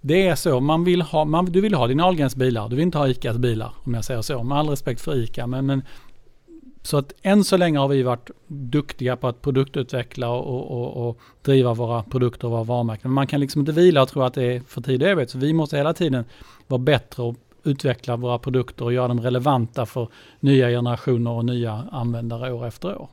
[0.00, 2.82] det är så, man vill ha, man, du vill ha din Ahlgrens bilar, du vill
[2.82, 4.42] inte ha ICAs bilar om jag säger så.
[4.42, 5.82] Med all respekt för ICA, men, men
[6.82, 11.20] så att än så länge har vi varit duktiga på att produktutveckla och, och, och
[11.42, 13.10] driva våra produkter och våra varumärken.
[13.10, 15.30] Men man kan liksom inte vila och tro att det är för tid och evighet.
[15.30, 16.24] Så vi måste hela tiden
[16.66, 20.08] vara bättre och utveckla våra produkter och göra dem relevanta för
[20.40, 23.08] nya generationer och nya användare år efter år.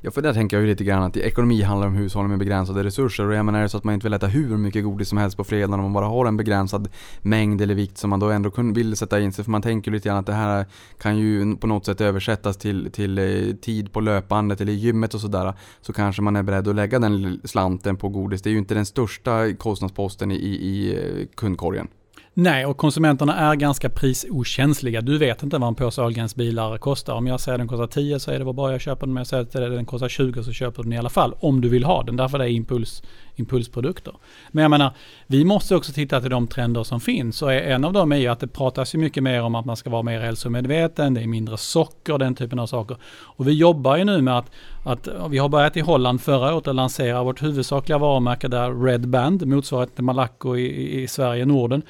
[0.00, 2.84] Ja, för där tänker jag ju lite grann att ekonomi handlar om hushåll med begränsade
[2.84, 3.26] resurser.
[3.26, 5.18] Och jag menar, är det så att man inte vill äta hur mycket godis som
[5.18, 6.88] helst på fredagen om man bara har en begränsad
[7.20, 9.44] mängd eller vikt som man då ändå vill sätta in sig.
[9.44, 10.66] För man tänker lite grann att det här
[10.98, 15.14] kan ju på något sätt översättas till, till eh, tid på löpbandet eller i gymmet
[15.14, 15.54] och sådär.
[15.80, 18.42] Så kanske man är beredd att lägga den slanten på godis.
[18.42, 21.88] Det är ju inte den största kostnadsposten i, i, i eh, kundkorgen.
[22.34, 25.00] Nej, och konsumenterna är ganska prisokänsliga.
[25.00, 27.14] Du vet inte vad en påse Ahlgrens bilar kostar.
[27.14, 29.10] Om jag säger att den kostar 10 så är det bara jag köper den.
[29.10, 31.34] Om jag säger att den kostar 20 så köper du den i alla fall.
[31.40, 32.16] Om du vill ha den.
[32.16, 33.02] Därför det är impuls,
[33.36, 34.14] impulsprodukter.
[34.50, 34.90] Men jag menar,
[35.26, 37.42] vi måste också titta till de trender som finns.
[37.42, 39.76] Och en av dem är ju att det pratas ju mycket mer om att man
[39.76, 41.14] ska vara mer hälsomedveten.
[41.14, 42.96] Det är mindre socker, den typen av saker.
[43.04, 44.50] Och vi jobbar ju nu med att,
[44.84, 49.08] att vi har börjat i Holland förra året att lansera vårt huvudsakliga varumärke där, Red
[49.08, 51.82] Band, motsvarigheten till Malaco i, i Sverige, Norden.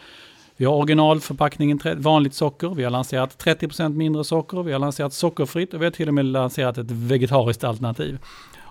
[0.63, 5.75] Vi har originalförpackningen vanligt socker, vi har lanserat 30% mindre socker, vi har lanserat sockerfritt
[5.75, 8.19] och vi har till och med lanserat ett vegetariskt alternativ.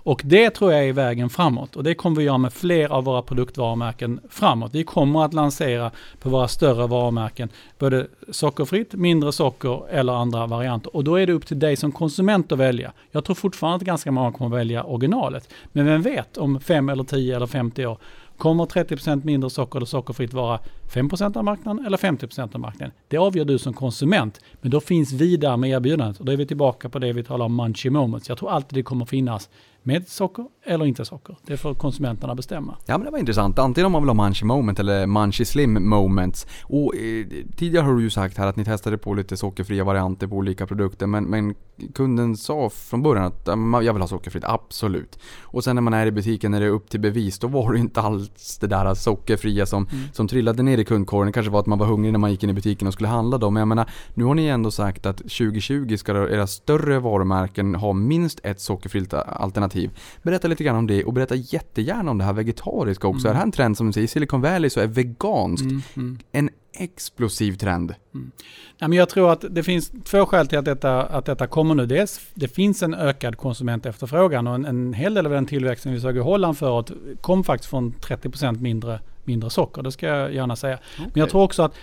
[0.03, 3.03] Och det tror jag är vägen framåt och det kommer vi göra med fler av
[3.03, 4.71] våra produktvarumärken framåt.
[4.73, 10.95] Vi kommer att lansera på våra större varumärken både sockerfritt, mindre socker eller andra varianter.
[10.95, 12.91] Och då är det upp till dig som konsument att välja.
[13.11, 15.53] Jag tror fortfarande att ganska många kommer att välja originalet.
[15.71, 17.97] Men vem vet om 5 eller 10 eller 50 år
[18.41, 20.59] Kommer 30% mindre socker eller sockerfritt vara
[20.93, 22.95] 5% av marknaden eller 50% av marknaden?
[23.07, 24.39] Det avgör du som konsument.
[24.61, 26.19] Men då finns vi där med erbjudandet.
[26.19, 28.29] Och då är vi tillbaka på det vi talar om munchy moments.
[28.29, 29.49] Jag tror alltid det kommer finnas
[29.83, 31.37] med socker eller inte socker.
[31.45, 32.75] Det får konsumenterna bestämma.
[32.85, 33.59] Ja men det var intressant.
[33.59, 36.47] Antingen om man vill ha munchy moment eller munchy slim moments.
[36.63, 40.27] Och eh, tidigare har du ju sagt här att ni testade på lite sockerfria varianter
[40.27, 41.07] på olika produkter.
[41.07, 41.55] Men, men
[41.93, 43.47] kunden sa från början att
[43.85, 45.19] jag vill ha sockerfritt, absolut.
[45.41, 47.73] Och sen när man är i butiken när det är upp till bevis, då var
[47.73, 50.03] det inte alls det där sockerfria som, mm.
[50.13, 51.27] som trillade ner i kundkorgen.
[51.27, 53.09] Det kanske var att man var hungrig när man gick in i butiken och skulle
[53.09, 53.49] handla då.
[53.49, 57.93] Men jag menar, nu har ni ändå sagt att 2020 ska era större varumärken ha
[57.93, 59.91] minst ett sockerfritt alternativ.
[60.23, 63.27] Berätta lite grann om det och berätta jättegärna om det här vegetariska också.
[63.27, 63.29] Mm.
[63.29, 65.81] Är det här en trend som du säger, i Silicon Valley så är veganskt mm.
[65.95, 66.19] Mm.
[66.31, 67.95] en explosiv trend.
[68.13, 68.31] Mm.
[68.77, 71.75] Ja, men jag tror att det finns två skäl till att detta, att detta kommer
[71.75, 71.85] nu.
[71.85, 75.99] Dels det finns en ökad konsumentefterfrågan och en, en hel del av den tillväxten vi
[75.99, 76.91] såg i Holland förut
[77.21, 79.81] kom faktiskt från 30% mindre, mindre socker.
[79.81, 80.79] Det ska jag gärna säga.
[80.95, 81.05] Okay.
[81.13, 81.73] Men jag tror också att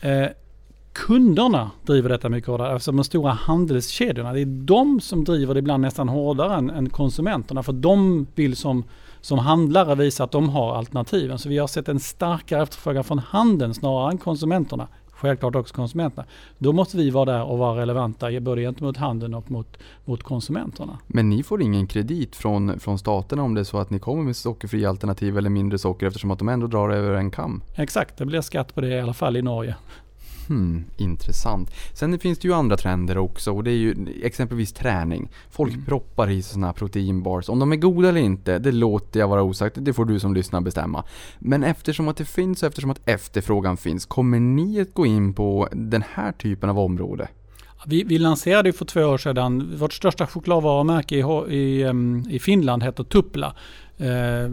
[0.00, 0.26] eh,
[0.94, 2.72] kunderna driver detta mycket hårdare.
[2.72, 4.32] Alltså de stora handelskedjorna.
[4.32, 7.62] Det är de som driver det ibland nästan hårdare än, än konsumenterna.
[7.62, 8.84] För de vill som
[9.24, 11.38] som handlare visa att de har alternativen.
[11.38, 14.88] Så vi har sett en starkare efterfrågan från handeln snarare än konsumenterna.
[15.10, 16.26] Självklart också konsumenterna.
[16.58, 20.98] Då måste vi vara där och vara relevanta både gentemot handeln och mot, mot konsumenterna.
[21.06, 24.22] Men ni får ingen kredit från, från staterna om det är så att ni kommer
[24.22, 27.62] med sockerfria alternativ eller mindre socker eftersom att de ändå drar över en kam?
[27.74, 29.76] Exakt, det blir skatt på det i alla fall i Norge.
[30.48, 31.70] Hmm, intressant.
[31.92, 35.30] Sen finns det ju andra trender också och det är ju exempelvis träning.
[35.50, 35.84] Folk mm.
[35.84, 37.48] proppar i sådana här proteinbars.
[37.48, 39.76] Om de är goda eller inte, det låter jag vara osagt.
[39.80, 41.04] Det får du som lyssnar bestämma.
[41.38, 45.34] Men eftersom att det finns och eftersom att efterfrågan finns, kommer ni att gå in
[45.34, 47.28] på den här typen av område?
[47.86, 51.20] Vi, vi lanserade för två år sedan, vårt största chokladvarumärke i,
[51.56, 51.92] i,
[52.30, 53.54] i Finland heter Tupla.
[53.98, 54.50] Eh,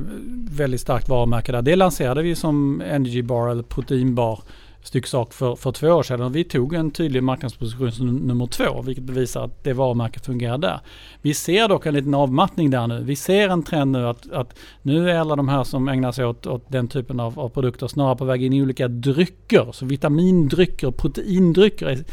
[0.50, 1.62] väldigt starkt varumärke där.
[1.62, 4.39] Det lanserade vi som Energy Bar eller proteinbar
[4.84, 6.32] stycksak för, för två år sedan.
[6.32, 10.80] Vi tog en tydlig marknadsposition som nummer två, vilket bevisar att det varumärket fungerar där.
[11.22, 13.04] Vi ser dock en liten avmattning där nu.
[13.04, 16.26] Vi ser en trend nu att, att nu är alla de här som ägnar sig
[16.26, 19.70] åt, åt den typen av, av produkter snarare på väg in i olika drycker.
[19.72, 22.04] Så vitamindrycker, proteindrycker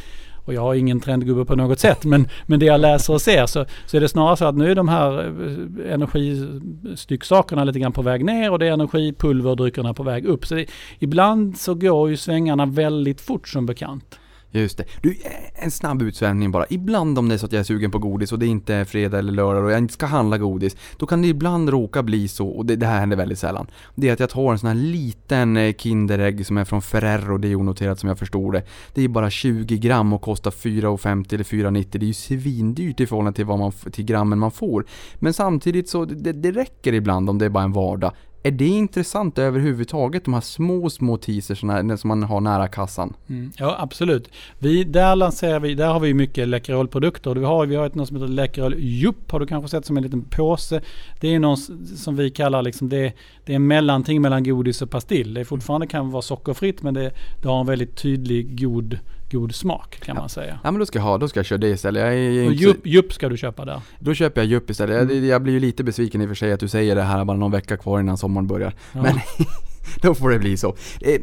[0.48, 3.46] och jag har ingen trendgubbe på något sätt, men, men det jag läser och ser
[3.46, 7.92] så, så är det snarare så att nu är de här eh, energistycksakerna lite grann
[7.92, 10.46] på väg ner och det är energipulverdryckerna på väg upp.
[10.46, 10.66] Så det,
[10.98, 14.18] ibland så går ju svängarna väldigt fort som bekant.
[14.50, 14.84] Just det.
[15.02, 16.66] Du, eh, en snabb utsvängning bara.
[16.70, 18.84] Ibland om det är så att jag är sugen på godis och det inte är
[18.84, 20.76] fredag eller lördag och jag inte ska handla godis.
[20.96, 23.66] Då kan det ibland råka bli så, och det, det här händer väldigt sällan.
[23.94, 27.38] Det är att jag tar en sån här liten eh, Kinderägg som är från Ferrero,
[27.38, 28.62] det är onoterat som jag förstår det.
[28.94, 31.86] Det är bara 20 gram och kostar 4,50 eller 4,90.
[31.90, 34.84] Det är ju svindyrt i förhållande till, vad man, till grammen man får.
[35.14, 38.12] Men samtidigt så, det, det räcker ibland om det är bara en vardag.
[38.48, 43.14] Är det intressant överhuvudtaget, de här små, små teasers som man har nära kassan?
[43.28, 44.30] Mm, ja, absolut.
[44.58, 47.34] Vi, där lanserar vi, där har vi mycket Läkerol-produkter.
[47.34, 49.96] Vi har, vi har ett något som heter Läkerol Jupp, har du kanske sett som
[49.96, 50.80] en liten påse.
[51.20, 51.60] Det är något
[51.96, 53.12] som vi kallar liksom, det,
[53.44, 55.34] det är en mellanting mellan godis och pastill.
[55.34, 58.98] Det fortfarande kan vara sockerfritt men det, det har en väldigt tydlig god
[59.30, 60.20] god smak kan ja.
[60.20, 60.58] man säga.
[60.64, 62.02] Ja men då ska jag ha, då ska jag köra det istället.
[62.02, 63.80] Jag är, jag jupp, jupp ska du köpa där.
[63.98, 65.02] Då köper jag jupp istället.
[65.02, 65.16] Mm.
[65.16, 67.24] Jag, jag, blir ju lite besviken i och för sig att du säger det här
[67.24, 68.74] bara någon vecka kvar innan sommaren börjar.
[68.92, 69.02] Ja.
[69.02, 69.14] Men
[70.02, 70.76] då får det bli så.
[71.00, 71.20] Eh, eh,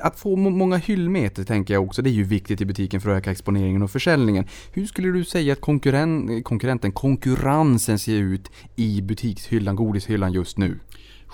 [0.00, 3.18] att få många hyllmeter tänker jag också, det är ju viktigt i butiken för att
[3.18, 4.46] öka exponeringen och försäljningen.
[4.72, 10.78] Hur skulle du säga att konkurren konkurrenten, konkurrensen ser ut i butikshyllan, godishyllan just nu?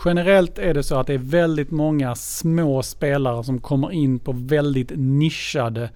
[0.04, 4.32] Generellt är det så att det är väldigt många små spelare som kommer in på
[4.32, 5.90] väldigt nischade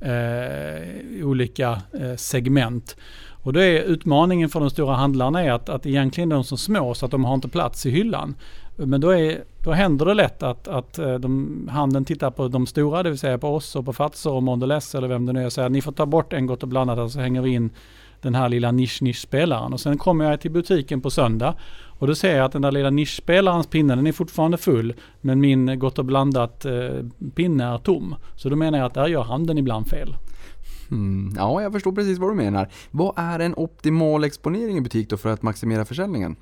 [0.00, 2.96] eh, olika eh, segment.
[3.42, 6.94] Och då är utmaningen för de stora handlarna är att, att egentligen de som små
[6.94, 8.34] så att de har inte plats i hyllan.
[8.76, 12.66] Men då, är, då händer det lätt att, att eh, de, handeln tittar på de
[12.66, 15.42] stora, det vill säga på oss och på Fazer och Mondelez eller vem det nu
[15.42, 17.42] är och säger att ni får ta bort en gott och blandat och så hänger
[17.42, 17.70] vi in
[18.22, 19.72] den här lilla nisch-nisch-spelaren.
[19.72, 21.54] Och sen kommer jag till butiken på söndag
[21.98, 25.40] och då ser jag att den där lilla nischspelarens pinne den är fortfarande full men
[25.40, 26.72] min gott och blandat eh,
[27.34, 28.14] pinne är tom.
[28.36, 30.16] Så då menar jag att där gör handeln ibland fel.
[30.90, 32.68] Mm, ja, jag förstår precis vad du menar.
[32.90, 36.36] Vad är en optimal exponering i butik då för att maximera försäljningen?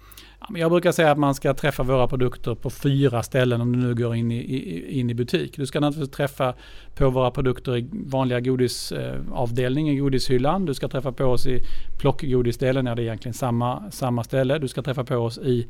[0.55, 3.95] Jag brukar säga att man ska träffa våra produkter på fyra ställen om du nu
[3.95, 5.57] går in i, i, in i butik.
[5.57, 6.55] Du ska naturligtvis träffa
[6.95, 10.65] på våra produkter i vanliga godisavdelningen, eh, i godishyllan.
[10.65, 11.61] Du ska träffa på oss i
[11.99, 14.59] plockgodisdelen, ja det är egentligen samma, samma ställe.
[14.59, 15.67] Du ska träffa på oss i,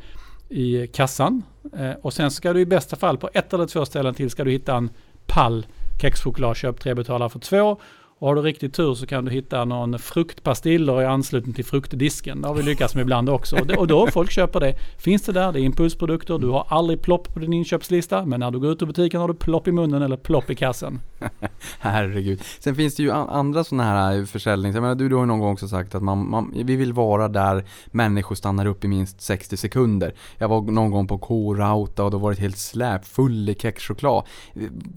[0.49, 1.43] i kassan.
[1.79, 4.45] Eh, och sen ska du i bästa fall på ett eller två ställen till ska
[4.45, 4.91] du hitta en
[5.27, 5.67] pall
[6.01, 7.81] kexchoklad, köp tre, betala för två.
[8.19, 12.43] Och har du riktigt tur så kan du hitta någon fruktpastiller i anslutning till fruktdisken.
[12.43, 13.57] Det har vi lyckats med ibland också.
[13.57, 14.75] Och, det, och då folk köper det.
[14.99, 16.39] Finns det där, det är impulsprodukter.
[16.39, 18.27] Du har aldrig plopp på din inköpslista.
[18.27, 20.55] Men när du går ut ur butiken har du plopp i munnen eller plopp i
[20.55, 21.01] kassen.
[21.79, 22.43] Herregud.
[22.59, 24.75] Sen finns det ju andra sådana här eh, försäljnings...
[24.75, 26.93] Jag menar, du, du har ju någon gång också sagt att man, man, vi vill
[26.93, 30.15] vara där människor stannar upp i minst 60 sekunder.
[30.39, 33.55] Jag var någon gång på K-Rauta och då var det ett helt släp full i
[33.55, 34.25] kexchoklad.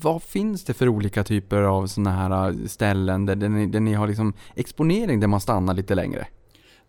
[0.02, 3.80] Vad finns det för olika typer av sådana här eh, ställen där, där, ni, där
[3.80, 6.28] ni har liksom exponering där man stannar lite längre?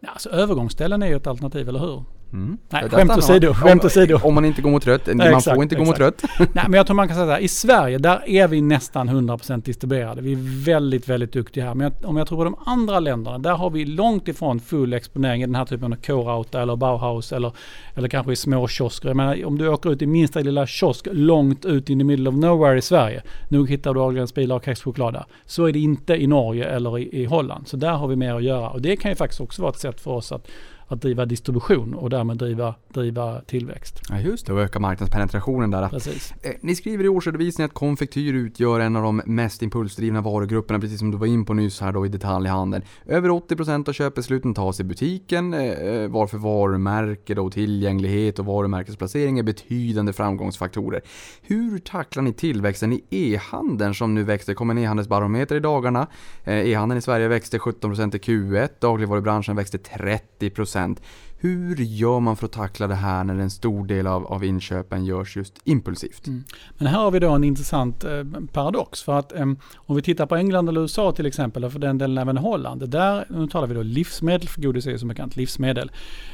[0.06, 2.04] Alltså övergångsställen är ju ett alternativ, eller hur?
[2.32, 2.58] Mm.
[2.68, 3.54] Nej, skämt åsido.
[3.54, 4.18] Skämt åsido.
[4.22, 5.06] Om man inte går mot rött.
[5.06, 6.00] Man exakt, får inte gå exakt.
[6.00, 6.24] mot rött.
[6.54, 7.38] Nej, men jag tror man kan säga så här.
[7.38, 10.22] I Sverige, där är vi nästan 100% distribuerade.
[10.22, 11.74] Vi är väldigt, väldigt duktiga här.
[11.74, 14.92] Men jag, om jag tror på de andra länderna, där har vi långt ifrån full
[14.92, 17.52] exponering i den här typen av K-Rauta eller Bauhaus eller,
[17.94, 19.08] eller kanske i små kiosker.
[19.08, 22.28] Jag menar, om du åker ut i minsta lilla kiosk långt ut in the middle
[22.28, 23.22] of nowhere i Sverige.
[23.48, 25.24] Nog hittar du Ahlgrens bilar och kexchoklad där.
[25.44, 27.68] Så är det inte i Norge eller i, i Holland.
[27.68, 28.70] Så där har vi mer att göra.
[28.70, 30.48] Och det kan ju faktiskt också vara ett sätt för oss att
[30.90, 34.00] att driva distribution och därmed driva, driva tillväxt.
[34.08, 35.88] Ja just det, och öka marknadspenetrationen där.
[35.88, 36.34] Precis.
[36.42, 40.98] Eh, Ni skriver i årsredovisningen att konfektyr utgör en av de mest impulsdrivna varugrupperna, precis
[40.98, 42.84] som du var in på nyss här då i detaljhandeln.
[43.06, 49.42] Över 80% av köpbesluten tas i butiken, eh, varför varumärke då, tillgänglighet och varumärkesplacering är
[49.42, 51.00] betydande framgångsfaktorer.
[51.42, 54.52] Hur tacklar ni tillväxten i e-handeln som nu växer?
[54.52, 56.06] Det kom en e-handelsbarometer i dagarna.
[56.44, 60.79] Eh, E-handeln i Sverige växte 17% i Q1, dagligvarubranschen växte 30%.
[60.80, 61.00] percent.
[61.42, 65.04] Hur gör man för att tackla det här när en stor del av, av inköpen
[65.04, 66.26] görs just impulsivt?
[66.26, 66.44] Mm.
[66.78, 69.02] Men här har vi då en intressant eh, paradox.
[69.02, 71.98] För att eh, om vi tittar på England eller USA till exempel, och för den
[71.98, 72.88] delen även Holland.
[72.90, 75.90] Där, nu talar vi då livsmedel, för godis är ju som bekant livsmedel.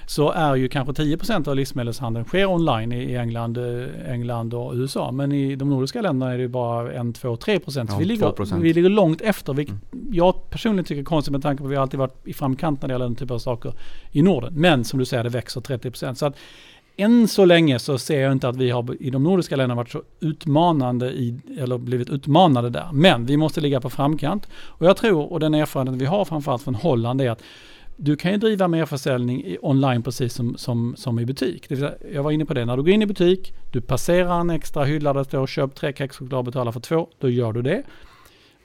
[0.07, 5.13] Så är ju kanske 10% av livsmedelshandeln sker online i England, eh, England och USA.
[5.13, 7.71] Men i de nordiska länderna är det ju bara 1, 2, 3%.
[7.71, 8.61] Så Ja, vi, ligger, 2%.
[8.61, 9.55] vi ligger långt efter.
[9.55, 10.15] Vilket Mm.
[10.15, 12.89] jag personligen tycker är konstigt med tanke på att vi alltid varit i framkant när
[12.89, 13.73] det gäller den typen av saker
[14.11, 14.55] i Norden.
[14.57, 16.15] Men som du säger, det växer 30%.
[16.15, 16.37] Så att
[16.97, 19.91] än så länge så ser jag inte att vi har i de nordiska länderna varit
[19.91, 22.89] så utmanande i, eller blivit utmanade där.
[22.93, 24.49] Men vi måste ligga på framkant.
[24.55, 27.43] Och jag tror, och den erfarenheten vi har framförallt från Holland är att
[27.97, 31.69] du kan ju driva mer försäljning online precis som, som, som i butik.
[31.69, 33.81] Det vill säga, jag var inne på det, när du går in i butik, du
[33.81, 37.29] passerar en extra hylla där det står köp tre kexchoklad och betala för två, då
[37.29, 37.83] gör du det.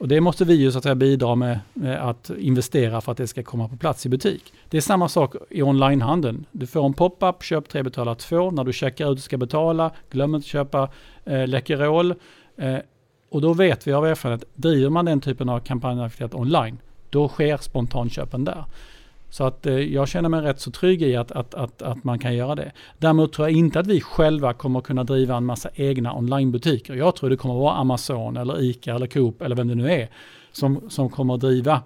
[0.02, 3.18] Och det måste vi ju så att säga bidra med, med att investera för att
[3.18, 4.54] det ska komma på plats i butik.
[4.70, 6.46] Det är samma sak i onlinehandeln.
[6.52, 8.52] Du får en pop-up, köp tre, betala två.
[8.52, 10.90] När du checkar ut och ska betala, glöm inte att köpa
[11.26, 12.14] eh, Läkerol.
[12.58, 12.78] Eh,
[13.30, 16.78] och då vet vi av erfarenhet, driver man den typen av kampanjaktivitet online,
[17.10, 18.66] då sker spontanköpen där.
[19.32, 22.20] Så att eh, jag känner mig rätt så trygg i att, att, att, att man
[22.20, 22.72] kan göra det.
[22.98, 26.96] Däremot tror jag inte att vi själva kommer kunna driva en massa egna onlinebutiker.
[26.96, 30.10] Jag tror det kommer vara Amazon eller ICA eller Coop eller vem det nu är
[30.52, 31.82] som, som kommer att driva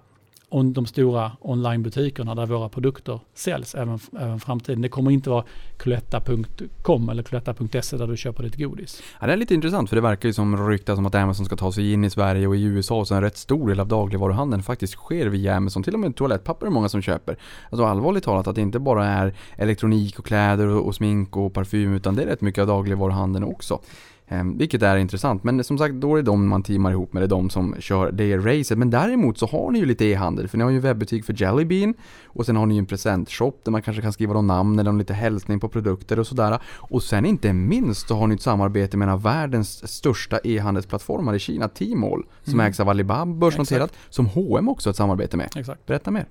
[0.50, 4.82] on, de stora onlinebutikerna där våra produkter säljs även, även framtiden.
[4.82, 5.46] Det kommer inte vara
[5.78, 9.04] cloetta.com eller cloetta.se där du köper ditt godis.
[9.22, 11.56] Ja, det är lite intressant för det verkar ju som ryktas om att Amazon ska
[11.56, 14.64] ta sig in i Sverige och i USA så en rätt stor del av dagligvaruhandeln
[14.64, 15.84] faktiskt sker via Amazon.
[15.84, 17.38] Till och med toalettpapper är många som köper.
[17.70, 21.54] Alltså allvarligt talat att det inte bara är elektronik och kläder och, och smink och
[21.54, 23.80] parfym utan det är rätt mycket av dagligvaruhandeln också.
[24.28, 25.44] Ehm, vilket är intressant.
[25.44, 27.76] Men som sagt, då är det de man teamar ihop med, det är de som
[27.80, 28.78] kör det racet.
[28.78, 31.42] Men däremot så har ni ju lite e-handel, för ni har ju en webbutik för
[31.42, 31.94] Jelly Bean
[32.26, 34.92] och sen har ni ju en presentshop där man kanske kan skriva någon namn eller
[34.92, 36.60] någon lite hälsning på produkter och sådär.
[36.78, 41.34] Och sen inte minst så har ni ett samarbete med en av världens största e-handelsplattformar
[41.34, 42.66] i Kina, Tmall, som Mm.
[42.66, 45.50] ägs av Alibaba börsnoterat, som H&M också har ett samarbete med.
[45.56, 45.86] Exakt.
[45.86, 46.26] Berätta mer.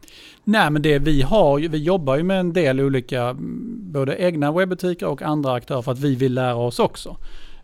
[0.45, 4.53] Nej men det vi har, vi jobbar ju med en del olika, mm, både egna
[4.53, 7.17] webbutiker och andra aktörer för att vi vill lära oss också.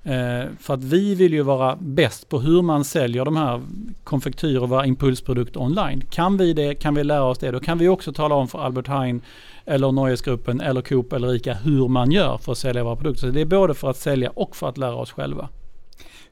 [0.04, 3.62] Eh, för att vi vill ju vara bäst på hur man säljer de här
[4.04, 6.02] konfektyr och våra impulsprodukter online.
[6.10, 8.58] Kan vi det, kan vi lära oss det, då kan vi också tala om för
[8.58, 9.22] Albert Heijn
[9.64, 13.26] eller Neuesgruppen eller Coop eller Ica hur man gör för att sälja våra produkter.
[13.26, 15.48] Så det är både för att sälja och för att lära oss själva.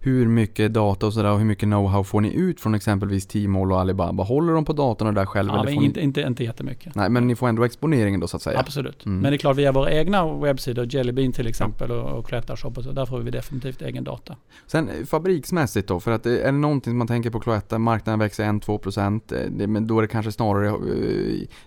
[0.00, 3.72] Hur mycket data och sådär och hur mycket know-how får ni ut från exempelvis Tmall
[3.72, 4.22] och Alibaba?
[4.22, 5.54] Håller de på datorn där själva?
[5.54, 6.04] Ja, eller får inte, ni...
[6.04, 6.94] inte, inte jättemycket.
[6.94, 8.58] Nej, men ni får ändå exponeringen då så att säga?
[8.58, 9.06] Absolut.
[9.06, 9.20] Mm.
[9.20, 12.72] Men det är klart via våra egna webbsidor, Jellybean till exempel och, och Cloetta Shop
[12.76, 14.36] och så, där får vi definitivt egen data.
[14.66, 17.78] Sen eh, fabriksmässigt då, för att eh, är det någonting som man tänker på Cloetta,
[17.78, 20.72] marknaden växer 1-2% eh, men då är det kanske snarare,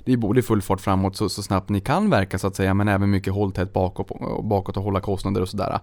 [0.06, 2.74] det är både full fart framåt så, så snabbt ni kan verka så att säga,
[2.74, 5.80] men även mycket hålltätt bakåt, och- bakåt och hålla kostnader och sådär.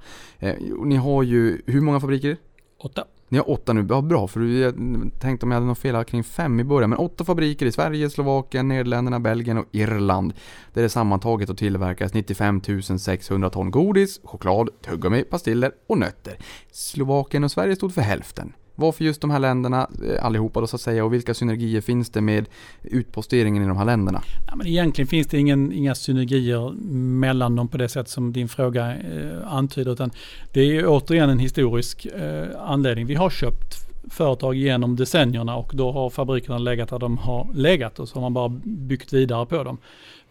[0.84, 2.36] Ni har ju, hur många fabriker?
[2.80, 3.04] Åtta.
[3.28, 4.74] Ni har åtta nu, ja, bra för jag
[5.20, 6.90] tänkte om jag hade något fel kring fem i början.
[6.90, 10.32] Men åtta fabriker i Sverige, Slovakien, Nederländerna, Belgien och Irland.
[10.72, 12.60] Där det sammantaget och tillverkas 95
[12.98, 16.38] 600 ton godis, choklad, tuggummi, pastiller och nötter.
[16.72, 18.52] Slovakien och Sverige stod för hälften.
[18.80, 22.10] Varför just de här länderna eh, allihopa då så att säga och vilka synergier finns
[22.10, 22.48] det med
[22.82, 24.22] utposteringen i de här länderna?
[24.46, 28.48] Ja, men egentligen finns det ingen, inga synergier mellan dem på det sätt som din
[28.48, 29.92] fråga eh, antyder.
[29.92, 30.10] Utan
[30.52, 33.06] det är återigen en historisk eh, anledning.
[33.06, 33.74] Vi har köpt
[34.10, 38.20] företag genom decennierna och då har fabrikerna legat där de har legat och så har
[38.20, 39.78] man bara byggt vidare på dem.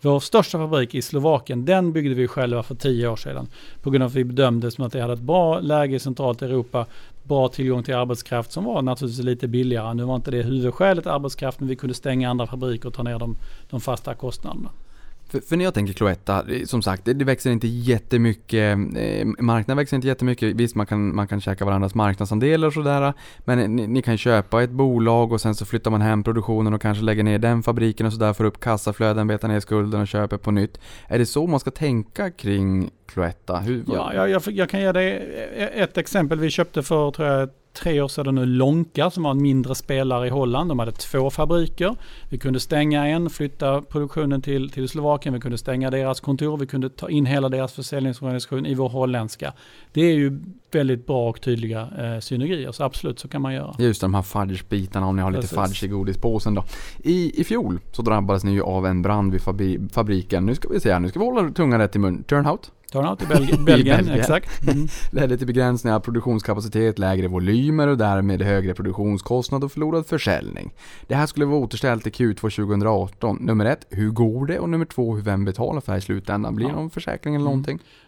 [0.02, 3.48] Vår största fabrik i Slovakien, den byggde vi själva för tio år sedan.
[3.82, 6.42] På grund av att vi bedömde som att det hade ett bra läge i centralt
[6.42, 6.86] Europa,
[7.28, 9.94] bra tillgång till arbetskraft som var naturligtvis lite billigare.
[9.94, 13.20] Nu var inte det huvudskälet arbetskraft, men vi kunde stänga andra fabriker och ta ner
[13.20, 13.38] de,
[13.70, 14.70] de fasta kostnaderna.
[15.30, 19.96] För, för när jag tänker Cloetta, som sagt, det, växer inte jättemycket, eh, marknaden växer
[19.96, 20.56] inte jättemycket.
[20.56, 23.14] Visst, man kan, man kan käka varandras marknadsandelar och sådär.
[23.40, 26.82] Men ni, ni kan köpa ett bolag och sen så flyttar man hem produktionen och
[26.82, 30.38] kanske lägger ner den fabriken och sådär, får upp kassaflöden, betar ner skulden och köper
[30.38, 30.80] på nytt.
[31.08, 33.58] Är det så man ska tänka kring Cloetta?
[33.58, 35.36] Hur, Ja, jag, jag, jag kan ge dig
[35.74, 36.40] ett exempel.
[36.40, 40.28] Vi köpte för, tror jag, tre år sedan nu Lonka som var en mindre spelare
[40.28, 40.70] i Holland.
[40.70, 41.96] De hade två fabriker.
[42.30, 45.34] Vi kunde stänga en, flytta produktionen till, till Slovakien.
[45.34, 46.58] Vi kunde stänga deras kontor.
[46.58, 49.54] Vi kunde ta in hela deras försäljningsorganisation i vår holländska.
[49.94, 50.40] Det är ju
[50.72, 52.72] väldigt bra och tydliga eh, synergier.
[52.72, 53.76] Så absolut, så kan man göra.
[53.80, 56.64] Just de här fudge-bitarna om ni har lite fudge i godispåsen då.
[57.04, 60.46] I, I fjol så drabbades ni ju av en brand vid fabri- fabriken.
[60.46, 62.24] Nu ska vi se här, nu ska vi hålla tungan rätt i mun.
[62.24, 64.20] Turnout Turnout i Belgien, Belgien, Belgien.
[64.20, 64.50] exakt.
[64.68, 64.88] Mm.
[65.12, 70.74] ledde till begränsningar av produktionskapacitet, lägre volymer och därmed högre produktionskostnad och förlorad försäljning.
[71.08, 73.38] Det här skulle vara återställt i Q2 2018.
[73.42, 74.60] Nummer ett, hur går det?
[74.60, 76.56] Och nummer två, hur vem betalar för det här i slutändan?
[76.56, 76.80] Blir det Ja.
[76.80, 77.64] någon försäkring eller Mm.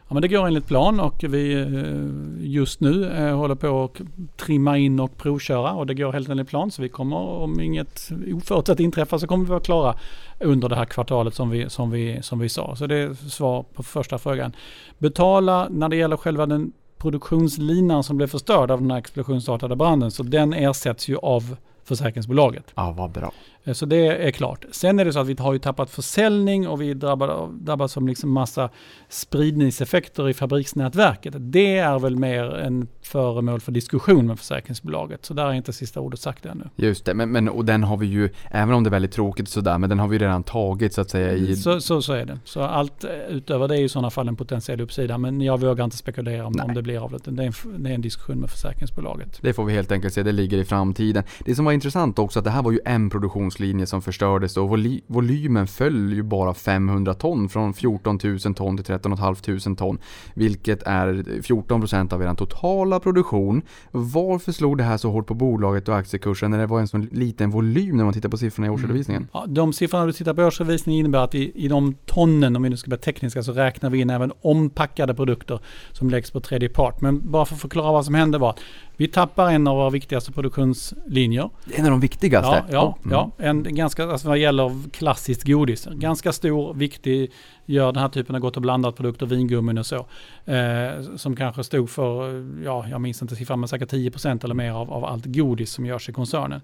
[0.09, 4.01] Ja, men det går enligt plan och vi eh, just nu eh, håller på att
[4.37, 6.71] trimma in och provköra och det går helt enligt plan.
[6.71, 9.95] Så vi kommer, om inget oförutsett inträffar, så kommer vi vara klara
[10.39, 12.75] under det här kvartalet som vi, som vi, som vi sa.
[12.75, 14.55] Så det är svar på första frågan.
[14.97, 20.11] Betala när det gäller själva den produktionslinan som blev förstörd av den här explosionsartade branden.
[20.11, 22.65] Så den ersätts ju av försäkringsbolaget.
[22.75, 23.31] Ja, vad bra.
[23.63, 24.65] Eh, Så det är klart.
[24.71, 28.31] Sen är det så att vi har ju tappat försäljning och vi drabbas av liksom
[28.31, 28.69] massa
[29.09, 31.33] spridningseffekter i fabriksnätverket.
[31.39, 35.25] Det är väl mer en föremål för diskussion med försäkringsbolaget.
[35.25, 36.63] Så där är inte sista ordet sagt ännu.
[36.75, 39.49] Just det, men, men och den har vi ju, även om det är väldigt tråkigt
[39.49, 41.55] sådär, men den har vi ju redan tagit så att säga i...
[41.55, 42.39] Så, så, så är det.
[42.43, 45.17] Så allt eh, utöver det är i sådana fall en potentiell uppsida.
[45.17, 46.65] Men jag vågar inte spekulera om, Nej.
[46.65, 47.31] om det blir av det.
[47.31, 49.39] Det är, en, det är en diskussion med försäkringsbolaget.
[49.41, 51.23] Det får vi helt enkelt se, det ligger i framtiden.
[51.45, 53.09] Det som var intressant också att det här var ju en
[53.49, 58.77] produktionslinje som förstördes och voly- volymen föll ju bara 500 ton från 14 000 ton
[58.77, 59.99] till 13 500 ton.
[60.35, 63.61] Vilket är 14% av er totala produktion.
[63.91, 66.97] Varför slog det här så hårt på bolaget och aktiekursen när det var en så
[66.97, 69.27] liten volym när man tittar på siffrorna i årsredovisningen?
[69.33, 72.69] Ja, de siffrorna du tittar på årsredovisningen innebär att i, i de tonnen, om vi
[72.69, 75.59] nu ska vara tekniska, så räknar vi in även ompackade produkter
[75.91, 77.01] som läggs på tredje part.
[77.01, 78.55] Men bara för att förklara vad som hände var
[78.99, 81.49] vi tappar en av våra viktigaste produktionslinjer.
[81.75, 82.63] En av de viktigaste?
[82.69, 83.11] Ja, ja, Mm.
[83.11, 83.31] ja.
[83.37, 85.87] En ganska, alltså vad gäller klassiskt godis.
[85.91, 87.31] Ganska stor, viktig,
[87.65, 90.05] gör den här typen av gott och blandat produkter, vingummin och så.
[90.45, 94.71] Eh, som kanske stod för, ja, jag minns inte siffran, men säkert 10% eller mer
[94.71, 96.61] av, av allt godis som görs i koncernen.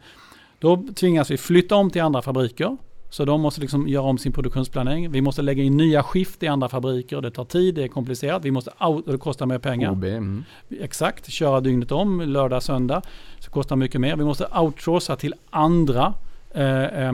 [0.59, 2.77] Då tvingas vi flytta om till andra fabriker.
[3.15, 5.11] Så de måste liksom göra om sin produktionsplanering.
[5.11, 7.21] Vi måste lägga in nya skift i andra fabriker.
[7.21, 8.45] Det tar tid, det är komplicerat.
[8.45, 9.91] Vi måste out, och det kostar mer pengar.
[9.91, 10.43] OB, mm.
[10.81, 13.01] Exakt, köra dygnet om, lördag, söndag.
[13.39, 14.15] Så kostar mycket mer.
[14.15, 16.13] Vi måste outsourca till andra
[16.51, 17.13] eh, eh,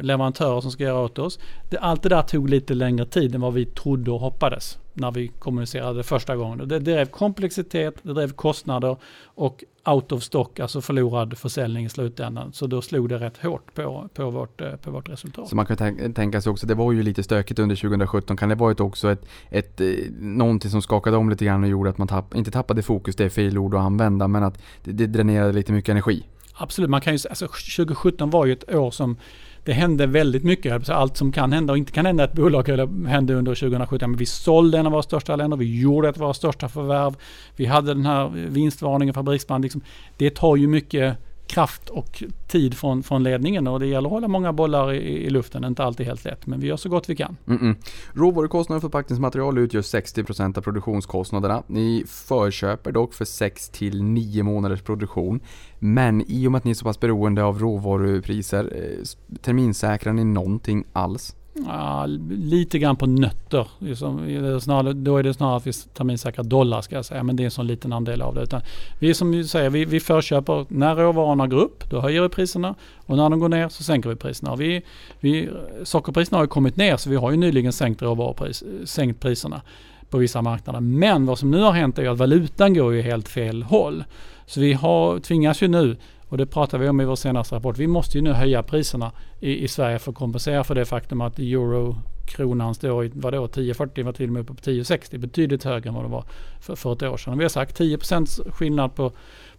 [0.00, 1.38] leverantörer som ska göra åt oss.
[1.70, 5.10] Det, allt det där tog lite längre tid än vad vi trodde och hoppades när
[5.10, 6.68] vi kommunicerade första gången.
[6.68, 12.52] Det drev komplexitet, det drev kostnader och out of stock, alltså förlorad försäljning i slutändan.
[12.52, 15.48] Så då slog det rätt hårt på, på, vårt, eh, på vårt resultat.
[15.48, 18.36] Så man kan tänk- tänka sig också, det var ju lite stökigt under 2017.
[18.36, 21.90] Kan det varit också ett, ett, eh, någonting som skakade om lite grann och gjorde
[21.90, 24.92] att man tapp, inte tappade fokus, det är fel ord att använda, men att det,
[24.92, 26.26] det dränerade lite mycket energi?
[26.54, 29.16] Absolut, man kan ju, alltså 2017 var ju ett år som
[29.64, 30.88] det hände väldigt mycket.
[30.88, 32.68] Allt som kan hända och inte kan hända ett bolag
[33.08, 34.10] hände under 2017.
[34.10, 37.16] Men vi sålde en av våra största länder, vi gjorde ett av våra största förvärv.
[37.56, 39.62] Vi hade den här vinstvarningen, fabriksbrand.
[39.62, 39.80] Liksom.
[40.16, 44.28] Det tar ju mycket kraft och tid från, från ledningen och det gäller att hålla
[44.28, 45.64] många bollar i, i luften.
[45.64, 47.36] Inte alltid helt lätt, men vi gör så gott vi kan.
[47.46, 47.76] Mm-mm.
[48.12, 51.62] Råvarukostnader för förpackningsmaterial utgör 60% av produktionskostnaderna.
[51.66, 55.40] Ni förköper dock för 6 till 9 månaders produktion.
[55.78, 60.24] Men i och med att ni är så pass beroende av råvarupriser, eh, terminsäkrar ni
[60.24, 61.36] någonting alls?
[61.54, 63.68] Ja, lite grann på nötter.
[63.78, 67.22] Liksom, snarare, då är det snarare att vi terminsäkrar dollar ska jag säga.
[67.22, 68.42] Men det är en sån liten andel av det.
[68.42, 68.60] Utan
[68.98, 72.74] vi som säger, vi, vi förköper när råvarorna går upp, då höjer vi priserna.
[73.06, 74.56] Och när de går ner så sänker vi priserna.
[74.56, 74.82] Vi,
[75.20, 75.48] vi,
[75.82, 79.62] sockerpriserna har ju kommit ner så vi har ju nyligen sänkt, råvarupris, sänkt priserna
[80.10, 80.80] på vissa marknader.
[80.80, 84.04] Men vad som nu har hänt är att valutan går ju helt fel håll.
[84.46, 85.96] Så vi har, tvingas ju nu
[86.32, 87.78] och det pratar vi om i vår senaste rapport.
[87.78, 91.20] Vi måste ju nu höja priserna i, i Sverige för att kompensera för det faktum
[91.20, 95.18] att eurokronan står i vadå, 10,40 var till och med uppe på 10,60.
[95.18, 96.24] Betydligt högre än vad det var
[96.60, 97.38] för, för ett år sedan.
[97.38, 99.12] Vi har sagt 10% skillnad på,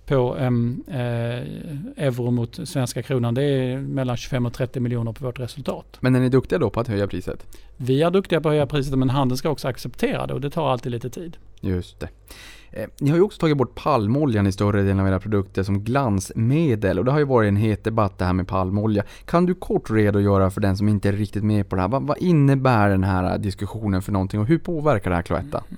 [0.05, 0.97] på um, eh,
[1.97, 3.33] euro mot svenska kronan.
[3.33, 5.97] Det är mellan 25 och 30 miljoner på vårt resultat.
[5.99, 7.57] Men är ni duktiga då på att höja priset?
[7.77, 10.49] Vi är duktiga på att höja priset men handeln ska också acceptera det och det
[10.49, 11.37] tar alltid lite tid.
[11.61, 12.09] Just det.
[12.75, 15.83] Eh, ni har ju också tagit bort palmoljan i större delen av era produkter som
[15.83, 19.03] glansmedel och det har ju varit en het debatt det här med palmolja.
[19.25, 21.89] Kan du kort redogöra för den som inte är riktigt med på det här?
[21.89, 25.57] Vad, vad innebär den här diskussionen för någonting och hur påverkar det här Cloetta?
[25.57, 25.77] Mm.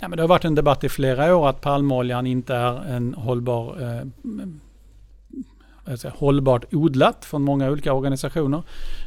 [0.00, 3.14] Ja, men det har varit en debatt i flera år att palmoljan inte är en
[3.14, 4.06] hållbar eh,
[5.96, 8.62] säga, hållbart odlat från många olika organisationer.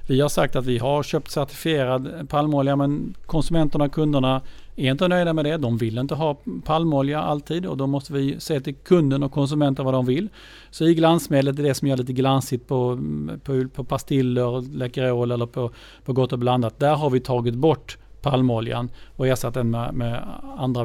[0.07, 4.41] Vi har sagt att vi har köpt certifierad palmolja men konsumenterna och kunderna
[4.75, 5.57] är inte nöjda med det.
[5.57, 9.85] De vill inte ha palmolja alltid och då måste vi se till kunden och konsumenten
[9.85, 10.29] vad de vill.
[10.69, 12.99] Så i glansmedlet är det som gör lite glansigt på,
[13.43, 15.71] på, på pastiller, Läkerol eller på,
[16.05, 16.79] på Gott och blandat.
[16.79, 20.23] Där har vi tagit bort palmoljan och ersatt den med, med
[20.57, 20.83] andra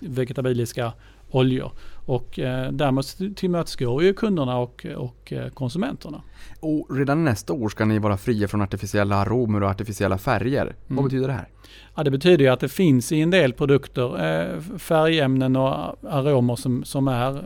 [0.00, 0.92] vegetabiliska
[1.30, 1.72] oljor.
[2.04, 3.04] Och eh, därmed
[3.36, 6.22] tillmötesgår ju kunderna och, och eh, konsumenterna.
[6.60, 10.62] Och redan nästa år ska ni vara fria från artificiella aromer och artificiella färger.
[10.62, 10.76] Mm.
[10.86, 11.48] Vad betyder det här?
[11.94, 16.84] Ja, det betyder att det finns i en del produkter eh, färgämnen och aromer som,
[16.84, 17.44] som är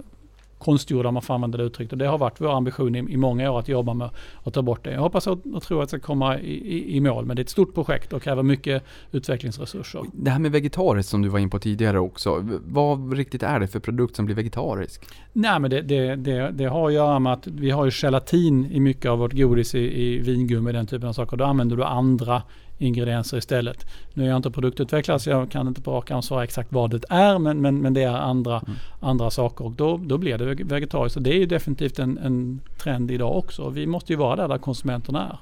[0.59, 1.99] konstgjorda om man får använda det uttrycket.
[1.99, 4.11] det har varit vår ambition i, i, många år att jobba med
[4.45, 4.93] att ta bort det.
[4.93, 7.27] Jag hoppas och, och tror att det ska komma i, i, i, mål.
[7.27, 8.83] Men det är ett stort projekt och kräver mycket
[9.13, 10.03] utvecklingsresurser.
[10.13, 12.45] Det här med vegetariskt som du var in på tidigare också.
[12.67, 15.05] Vad riktigt är det för produkt som blir vegetarisk?
[15.33, 18.67] Nej men det, det, det, det har att göra med att vi har ju gelatin
[18.73, 21.37] i mycket av vårt godis i, i vingummi den typen av saker.
[21.37, 22.43] Då använder du andra
[22.79, 23.87] ingredienser istället.
[24.15, 27.05] Nu är jag inte produktutvecklare så jag kan inte på rak svara exakt vad det
[27.09, 28.77] är men, men, men det är andra, mm.
[29.01, 31.17] andra saker och då, då blir det vegetariskt.
[31.17, 33.69] Och det är definitivt en, en trend idag också.
[33.69, 35.39] Vi måste ju vara där, där konsumenterna är.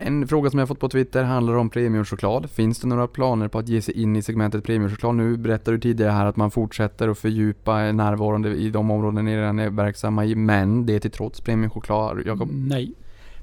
[0.00, 2.50] En fråga som jag fått på Twitter handlar om premiumchoklad.
[2.50, 5.14] Finns det några planer på att ge sig in i segmentet premiumchoklad?
[5.14, 9.36] Nu berättade du tidigare här att man fortsätter att fördjupa närvaron i de områden ni
[9.36, 12.48] redan är verksamma i, men det till trots premiumchoklad, Jakob?
[12.52, 12.92] Nej.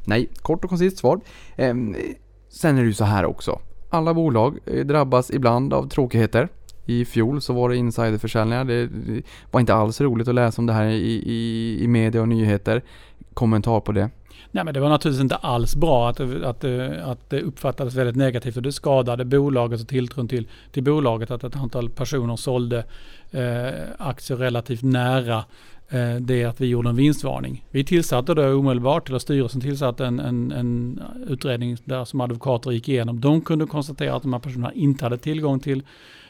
[0.07, 1.19] Nej, kort och koncist svar.
[2.55, 3.59] Sen är det ju så här också.
[3.89, 6.49] Alla bolag eh, drabbas ibland av tråkigheter.
[6.85, 8.65] I fjol så var det insiderförsäljningar.
[8.65, 8.89] Det
[9.51, 12.83] var inte alls roligt att läsa om det här i, i, i media och nyheter.
[13.33, 14.09] Kommentar på det?
[14.51, 16.63] Nej men det var naturligtvis inte alls bra att, att,
[17.03, 21.43] att det uppfattades väldigt negativt och det skadade bolaget och tilltron till, till bolaget att
[21.43, 22.77] ett antal personer sålde
[23.31, 25.43] eh, aktier relativt nära
[25.89, 27.65] Eh, det är att vi gjorde en vinstvarning.
[27.71, 32.89] Vi tillsatte då omedelbart, eller styrelsen tillsatte en, en, en utredning där som advokater gick
[32.89, 33.21] igenom.
[33.21, 35.83] De kunde konstatera att de här personerna inte hade tillgång till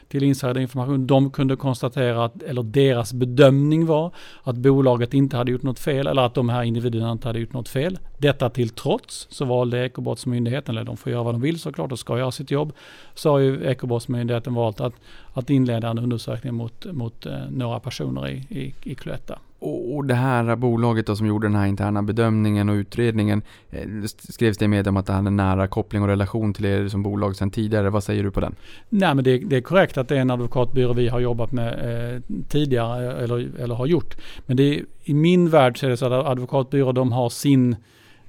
[0.08, 1.06] till insiderinformation.
[1.06, 6.06] De kunde konstatera, att, eller deras bedömning var, att bolaget inte hade gjort något fel
[6.06, 7.98] eller att de här individerna inte hade gjort något fel.
[8.18, 11.98] Detta till trots så valde Ekobrottsmyndigheten, eller de får göra vad de vill såklart och
[11.98, 12.72] ska göra sitt jobb,
[13.14, 14.94] så har ju Ekobrottsmyndigheten valt att,
[15.32, 19.38] att inleda en undersökning mot, mot eh, några personer i, i, i Cloetta.
[19.58, 23.88] Och, det här bolaget då som gjorde den här interna bedömningen och utredningen eh,
[24.18, 27.02] skrevs det i media om att det hade nära koppling och relation till er som
[27.02, 27.90] bolag sedan tidigare.
[27.90, 28.54] Vad säger du på den?
[28.88, 31.68] Nej men det, det är korrekt att det är en advokatbyrå vi har jobbat med
[32.14, 34.16] eh, tidigare eh, eller, eller har gjort.
[34.46, 37.76] Men det, i min värld så är det så att advokatbyråer de har sin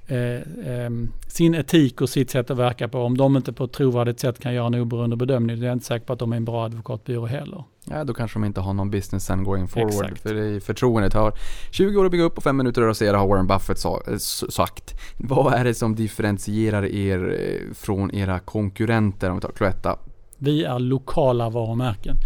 [0.08, 2.98] eh, ehm, sin etik och sitt sätt att verka på.
[2.98, 5.76] Om de inte på ett trovärdigt sätt kan göra en oberoende bedömning, då är jag
[5.76, 7.64] inte säker på att de är en bra advokatbyrå heller.
[7.84, 10.04] Ja, då kanske de inte har någon business sen going forward.
[10.04, 10.20] Exakt.
[10.22, 11.32] För det är förtroendet har
[11.70, 14.16] 20 år att bygga upp och 5 minuter att rasera har Warren Buffett sa, eh,
[14.48, 14.94] sagt.
[15.16, 19.98] Vad är det som differentierar er eh, från era konkurrenter om vi tar Cloetta?
[20.38, 22.16] Vi är lokala varumärken.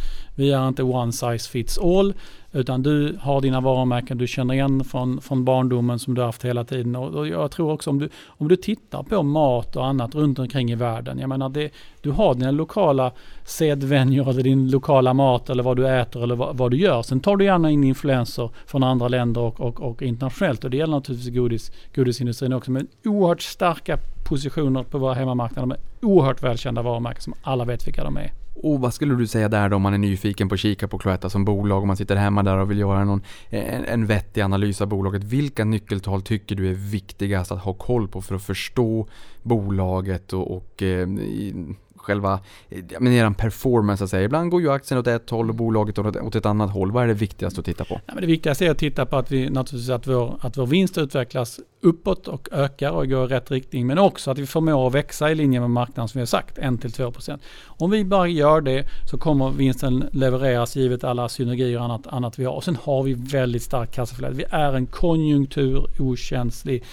[0.42, 2.14] Vi är inte one size fits all.
[2.52, 6.44] Utan du har dina varumärken du känner igen från, från barndomen som du har haft
[6.44, 6.96] hela tiden.
[6.96, 10.38] Och, och jag tror också om du, om du tittar på mat och annat runt
[10.38, 11.18] omkring i världen.
[11.18, 11.70] Jag menar det,
[12.00, 13.12] du har dina lokala
[13.44, 17.02] sedvänjor eller din lokala mat eller vad du äter eller vad, vad du gör.
[17.02, 20.64] Sen tar du gärna in influenser från andra länder och, och, och internationellt.
[20.64, 22.70] Och det gäller naturligtvis godis, godisindustrin också.
[22.70, 28.04] Men oerhört starka positioner på våra hemmamarknader med oerhört välkända varumärken som alla vet vilka
[28.04, 28.41] de är.
[28.54, 30.98] Och vad skulle du säga där då om man är nyfiken på att kika på
[30.98, 34.40] Cloetta som bolag och man sitter hemma där och vill göra någon, en, en vettig
[34.40, 35.24] analys av bolaget.
[35.24, 39.06] Vilka nyckeltal tycker du är viktigast att ha koll på för att förstå
[39.42, 41.08] bolaget och, och eh,
[42.02, 44.22] själva, eh, men eran performance så att säga.
[44.22, 46.92] Ibland går ju aktien åt ett håll och bolaget åt, åt ett annat håll.
[46.92, 48.00] Vad är det viktigaste att titta på?
[48.06, 50.66] Ja, men det viktigaste är att titta på att vi naturligtvis att vår, att vår
[50.66, 53.86] vinst utvecklas uppåt och ökar och går i rätt riktning.
[53.86, 56.58] Men också att vi förmår att växa i linje med marknaden som vi har sagt,
[56.58, 57.38] 1-2%.
[57.66, 62.38] Om vi bara gör det så kommer vinsten levereras givet alla synergier och annat, annat
[62.38, 62.52] vi har.
[62.52, 64.34] Och sen har vi väldigt starkt kassaflöde.
[64.34, 66.84] Vi är en konjunkturokänslig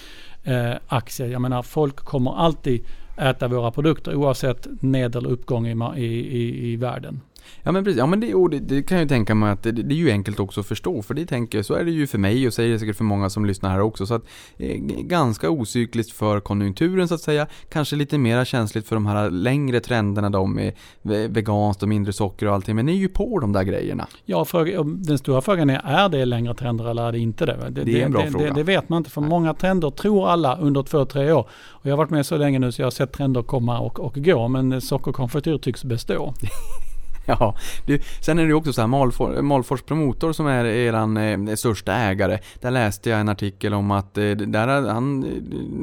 [0.44, 1.26] eh, aktie.
[1.26, 2.84] Jag menar folk kommer alltid
[3.16, 7.20] äta våra produkter oavsett ned eller uppgång i, i, i, i världen.
[7.62, 9.72] Ja men precis, ja men det, det, det kan jag ju tänka mig att det,
[9.72, 12.06] det är ju enkelt också att förstå för det tänker jag, så är det ju
[12.06, 14.22] för mig och säger det säkert för många som lyssnar här också så att
[14.58, 19.30] eh, ganska ocykliskt för konjunkturen så att säga, kanske lite mera känsligt för de här
[19.30, 20.72] längre trenderna då med
[21.02, 24.06] ve- veganskt och mindre socker och allting men ni är ju på de där grejerna.
[24.24, 27.56] Ja, fråga, den stora frågan är, är det längre trender eller är det inte det?
[27.70, 28.44] Det, Det är en bra fråga.
[28.46, 29.30] Det, det vet man inte, för Nej.
[29.30, 31.46] många trender tror alla under två, tre år.
[31.68, 34.00] Och jag har varit med så länge nu så jag har sett trender komma och,
[34.00, 36.34] och gå, men sockerkonfektyr tycks bestå.
[37.38, 37.54] Ja,
[37.86, 41.54] du, sen är det ju också så här Malfor, Malfors Promotor som är eran eh,
[41.54, 42.38] största ägare.
[42.60, 45.24] Där läste jag en artikel om att eh, där han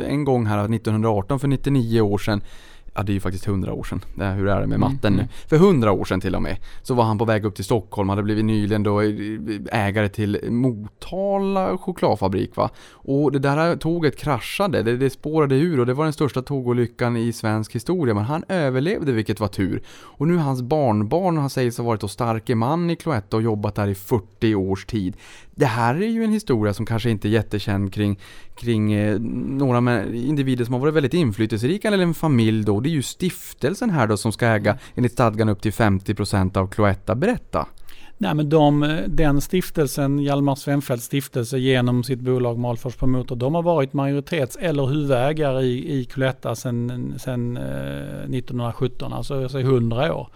[0.01, 2.41] eh, en gång här 1918 för 99 år sedan
[2.97, 4.01] Ja det är ju faktiskt 100 år sedan.
[4.15, 5.27] Det här, hur är det med matten Mm, nu?
[5.47, 6.57] För 100 år sedan till och med.
[6.81, 9.09] Så var han på väg upp till Stockholm, hade blivit nyligen då eh,
[9.71, 12.69] ägare till Motala chokladfabrik va.
[12.91, 17.17] Och det där tåget kraschade, det, det spårade ur och det var den största tågolyckan
[17.17, 18.13] i svensk historia.
[18.13, 19.81] Men han överlevde vilket var tur.
[19.89, 23.75] Och nu hans barnbarn har sägs ha varit och starke man i Cloetta och jobbat
[23.75, 25.17] där i 40 års tid.
[25.57, 28.19] Det här är ju en historia som kanske inte är jättekänd kring,
[28.55, 32.79] kring eh, några individer som har varit väldigt inflytelserika eller en familj då.
[32.79, 36.67] Det är ju stiftelsen här då som ska äga enligt stadgan upp till 50% av
[36.67, 37.15] Cloetta.
[37.15, 37.67] Berätta!
[38.17, 43.63] Nej, men de, den stiftelsen, Hjalmar Svenfeldts stiftelse genom sitt bolag Malfors Promotor, de har
[43.63, 50.27] varit majoritets eller huvudägare i, i Cloetta sedan eh, 1917, alltså 100 år.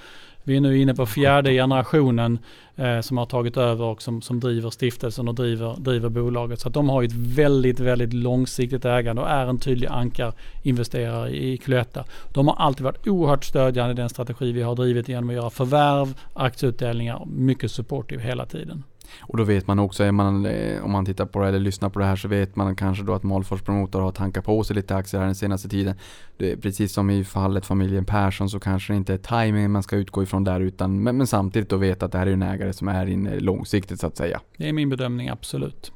[0.44, 2.40] Vi är nu inne på fjärde generationen
[2.76, 6.60] eh, som har tagit över och som, som driver stiftelsen och driver, driver bolaget.
[6.60, 11.58] Så att de har ett väldigt, väldigt långsiktigt ägande och är en tydlig ankarinvesterare i
[11.58, 12.04] Cloetta.
[12.34, 15.50] De har alltid varit oerhört stödjande i den strategi vi har drivit genom att göra
[15.50, 18.84] förvärv, aktieutdelningar, mycket supportive hela tiden.
[19.20, 22.00] Och då vet man också, man, eh, om man tittar på det eller lyssnar på
[22.00, 24.96] det här så vet man kanske då att Malfors Promotor har tankat på sig lite
[24.96, 25.96] aktier här den senaste tiden.
[26.38, 29.84] Det är precis som i fallet familjen Persson så kanske det inte är timing man
[29.84, 32.44] ska utgå ifrån där utan men, men samtidigt då veta att det här är en
[32.44, 34.42] ägare som är inne långsiktigt så att säga.
[34.58, 35.92] Det är min bedömning, absolut.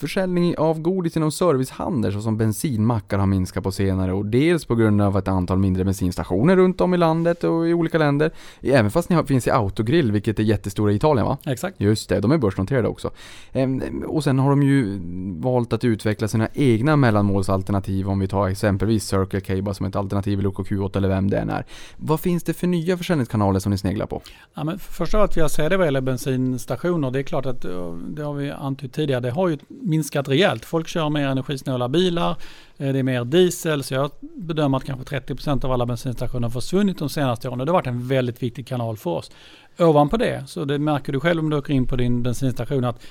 [0.00, 5.02] Försäljning av godis inom servicehandel såsom bensinmackar har minskat på senare och dels på grund
[5.02, 8.30] av ett antal mindre bensinstationer runt om i landet och i olika länder.
[8.62, 11.38] Även fast ni har, finns i Autogrill, vilket är jättestora i Italien va?
[11.46, 11.80] Exakt.
[11.80, 13.10] Just det, de är börsnoterade också.
[13.52, 15.00] Ehm, Och sen har de ju
[15.40, 19.96] valt att utveckla sina egna mellanmålsalternativ om vi tar exempelvis Circle K bara som ett
[19.96, 21.64] alternativ eller OKQ8 eller vem det än är.
[21.96, 24.22] Vad finns det för nya försäljningskanaler som ni sneglar på?
[24.54, 27.10] Ja, men först av allt vill jag säga det vad gäller bensinstationer.
[27.10, 29.20] Det är klart att eh, det har vi antytt tidigare.
[29.20, 29.58] Det har ju
[29.88, 30.64] minskat rejält.
[30.64, 32.30] Folk kör mer energisnåla bilar.
[32.76, 33.82] Eh, det är mer diesel.
[33.82, 37.60] Så jag bedömer att kanske 30% av alla bensinstationer har försvunnit de senaste åren.
[37.60, 39.30] Och det har varit en väldigt viktig kanal för oss.
[39.78, 43.02] Ovanpå det, så det märker du själv om du åker in på din bensinstation att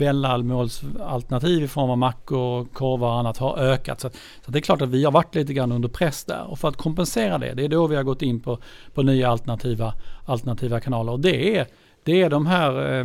[0.00, 4.00] mellanmålsalternativ i form av mackor, korvar och annat har ökat.
[4.00, 4.10] Så,
[4.44, 6.50] så det är klart att vi har varit lite grann under press där.
[6.50, 8.58] Och för att kompensera det, det är då vi har gått in på,
[8.94, 9.94] på nya alternativa,
[10.24, 11.12] alternativa kanaler.
[11.12, 11.66] Och det är,
[12.02, 13.04] det är de här eh,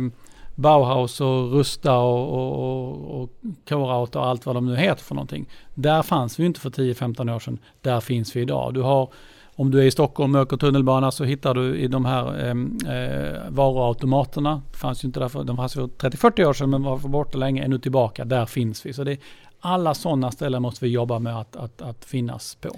[0.58, 3.30] Bauhaus och Rusta och, och, och,
[3.72, 5.48] och och allt vad de nu heter för någonting.
[5.74, 7.58] Där fanns vi inte för 10-15 år sedan.
[7.80, 8.74] Där finns vi idag.
[8.74, 9.08] Du har
[9.56, 12.78] om du är i Stockholm och åker tunnelbana så hittar du i de här ehm,
[12.88, 14.62] eh, varuautomaterna.
[14.72, 17.38] Det fanns ju inte där för, de fanns för 30-40 år sedan men var borta
[17.38, 18.24] länge, är nu tillbaka.
[18.24, 18.92] Där finns vi.
[18.92, 19.18] Så det,
[19.60, 22.68] alla sådana ställen måste vi jobba med att, att, att finnas på.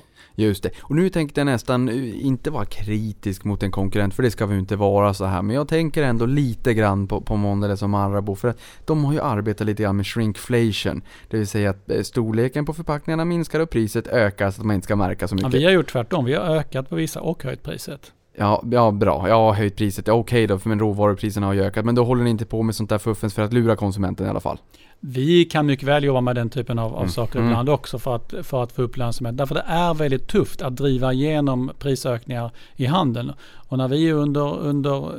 [0.41, 0.70] Just det.
[0.80, 4.47] Och nu tänkte jag nästan eh, inte vara kritisk mot en konkurrent, för det ska
[4.47, 5.43] vi inte vara så här.
[5.43, 9.12] Men jag tänker ändå lite grann på, på Mondelez och Marabou, för att de har
[9.12, 11.03] ju arbetat lite grann med shrinkflation.
[11.28, 14.74] Det vill säga att eh, storleken på förpackningarna minskar och priset ökar så att man
[14.74, 15.61] inte ska märka så Ja, mycket.
[15.61, 16.24] vi har gjort tvärtom.
[16.24, 18.12] Vi har ökat på vissa och höjt priset.
[18.36, 19.28] Ja, ja bra.
[19.28, 20.07] Jag har höjt priset.
[20.07, 21.84] Ja, Okej då, för men råvarupriserna har ju ökat.
[21.84, 24.30] Men då håller ni inte på med sånt där fuffens för att lura konsumenten i
[24.30, 24.59] alla fall.
[25.03, 27.11] Vi kan mycket väl jobba med den typen av, av Mm.
[27.11, 27.51] saker Mm.
[27.51, 29.36] ibland också för att, för att få upp lönsamhet.
[29.36, 33.32] Därför det är väldigt tufft att driva igenom prisökningar i handeln.
[33.68, 35.11] Och när vi är under, under eh,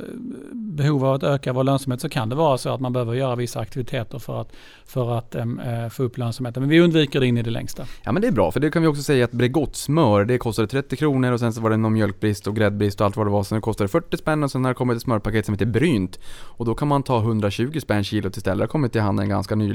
[0.52, 3.36] behov av att öka vår lönsamhet så kan det vara så att man behöver göra
[3.36, 4.52] vissa aktiviteter för att,
[4.86, 6.62] för att em, eh, få upp lönsamheten.
[6.62, 7.84] Men vi undviker det in i det längsta.
[8.02, 10.38] Ja men det är bra, för det kan vi också säga att Bregott smör, det
[10.38, 13.26] kostade 30 kronor och sen så var det någon mjölkbrist och gräddbrist och allt vad
[13.26, 13.42] det var.
[13.42, 16.18] Sen kostade det 40 spänn och sen har det kommit ett smörpaket som heter Brynt.
[16.42, 18.58] Och då kan man ta 120 spänn kilot istället.
[18.58, 19.71] Det har kommit till handeln ganska nyligen.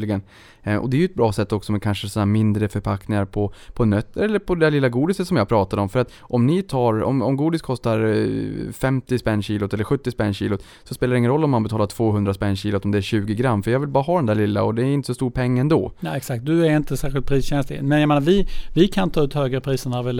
[0.68, 3.54] Eh, och det är ju ett bra sätt också med kanske sådana mindre förpackningar på,
[3.74, 5.90] på nötter eller på det där lilla godiset som jag pratade om.
[5.90, 10.12] För att om ni tar, om, om godis kostar eh, 50 spänn kilot eller 70
[10.12, 12.98] spänn kilot så spelar det ingen roll om man betalar 200 spänn kilot om det
[12.98, 13.64] är 20 gram.
[13.64, 15.60] För jag vill bara ha den där lilla och det är inte så stor peng
[15.60, 15.92] ändå.
[16.00, 16.46] Nej, exakt.
[16.46, 17.84] Du är inte särskilt priskänslig.
[17.84, 20.14] Men jag menar, vi, vi kan ta ut högre priser när vi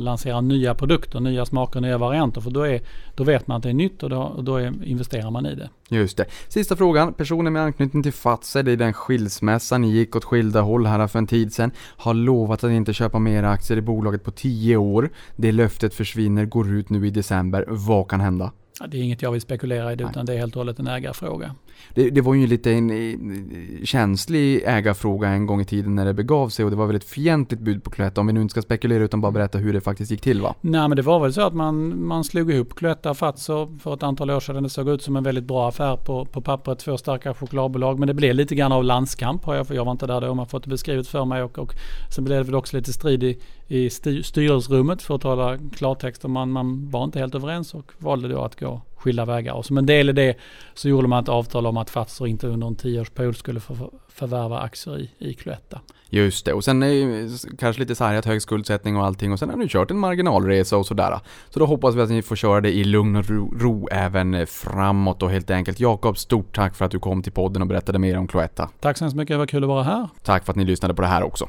[0.00, 2.40] lanserar nya produkter, nya smaker, nya varianter.
[2.40, 2.80] För då, är,
[3.14, 5.54] då vet man att det är nytt och då, och då är, investerar man i
[5.54, 5.68] det.
[5.92, 6.26] Just det.
[6.48, 7.14] Sista frågan.
[7.14, 11.18] Personer med anknytning till Fazer, är den skilsmässan, ni gick åt skilda håll här för
[11.18, 15.10] en tid sedan, har lovat att inte köpa mer aktier i bolaget på 10 år.
[15.36, 17.64] Det löftet försvinner, går ut nu i december.
[17.68, 18.52] Vad kan hända?
[18.80, 20.78] Ja, Det är inget jag vill spekulera i det, utan det är helt och hållet
[20.78, 21.54] en ägarfråga.
[21.94, 26.14] Det, det var ju lite en eh, känslig ägarfråga en gång i tiden när det
[26.14, 28.52] begav sig och det var väl ett fientligt bud på Cloetta om vi nu inte
[28.52, 30.54] ska spekulera utan bara berätta hur det faktiskt gick till va?
[30.60, 33.94] Nej men det var väl så att man, man slog ihop Cloetta och Fazer för
[33.94, 34.62] ett antal år sedan.
[34.62, 36.78] Det såg ut som en väldigt bra affär på, på pappret.
[36.78, 37.98] Två starka chokladbolag.
[37.98, 40.34] Men det blev lite grann av landskamp har jag, för jag var inte där då.
[40.34, 41.42] Man fått det beskrivet för mig.
[41.42, 41.72] Och, och
[42.14, 46.24] sen blev det väl också lite strid i, i styr, styrelserummet för att tala klartext.
[46.24, 49.52] Och man, man var inte helt överens och valde då att gå skilda vägar.
[49.52, 50.36] Och som en del i det
[50.74, 54.60] så gjorde man ett avtal om att Fazer inte under en tioårsperiod skulle få förvärva
[54.60, 55.80] aktier i, i Cloetta.
[56.12, 57.28] Just det, och sen är ju
[57.58, 60.86] kanske lite sargat hög skuldsättning och allting och sen har ni kört en marginalresa och
[60.86, 61.20] sådär.
[61.50, 64.46] Så då hoppas vi att ni får köra det i lugn och ro, ro även
[64.46, 65.80] framåt och helt enkelt.
[65.80, 68.68] Jakob, stort tack för att du kom till podden och berättade mer om Cloetta.
[68.80, 70.08] Tack så hemskt mycket, det var kul att vara här.
[70.22, 71.48] Tack för att ni lyssnade på det här också.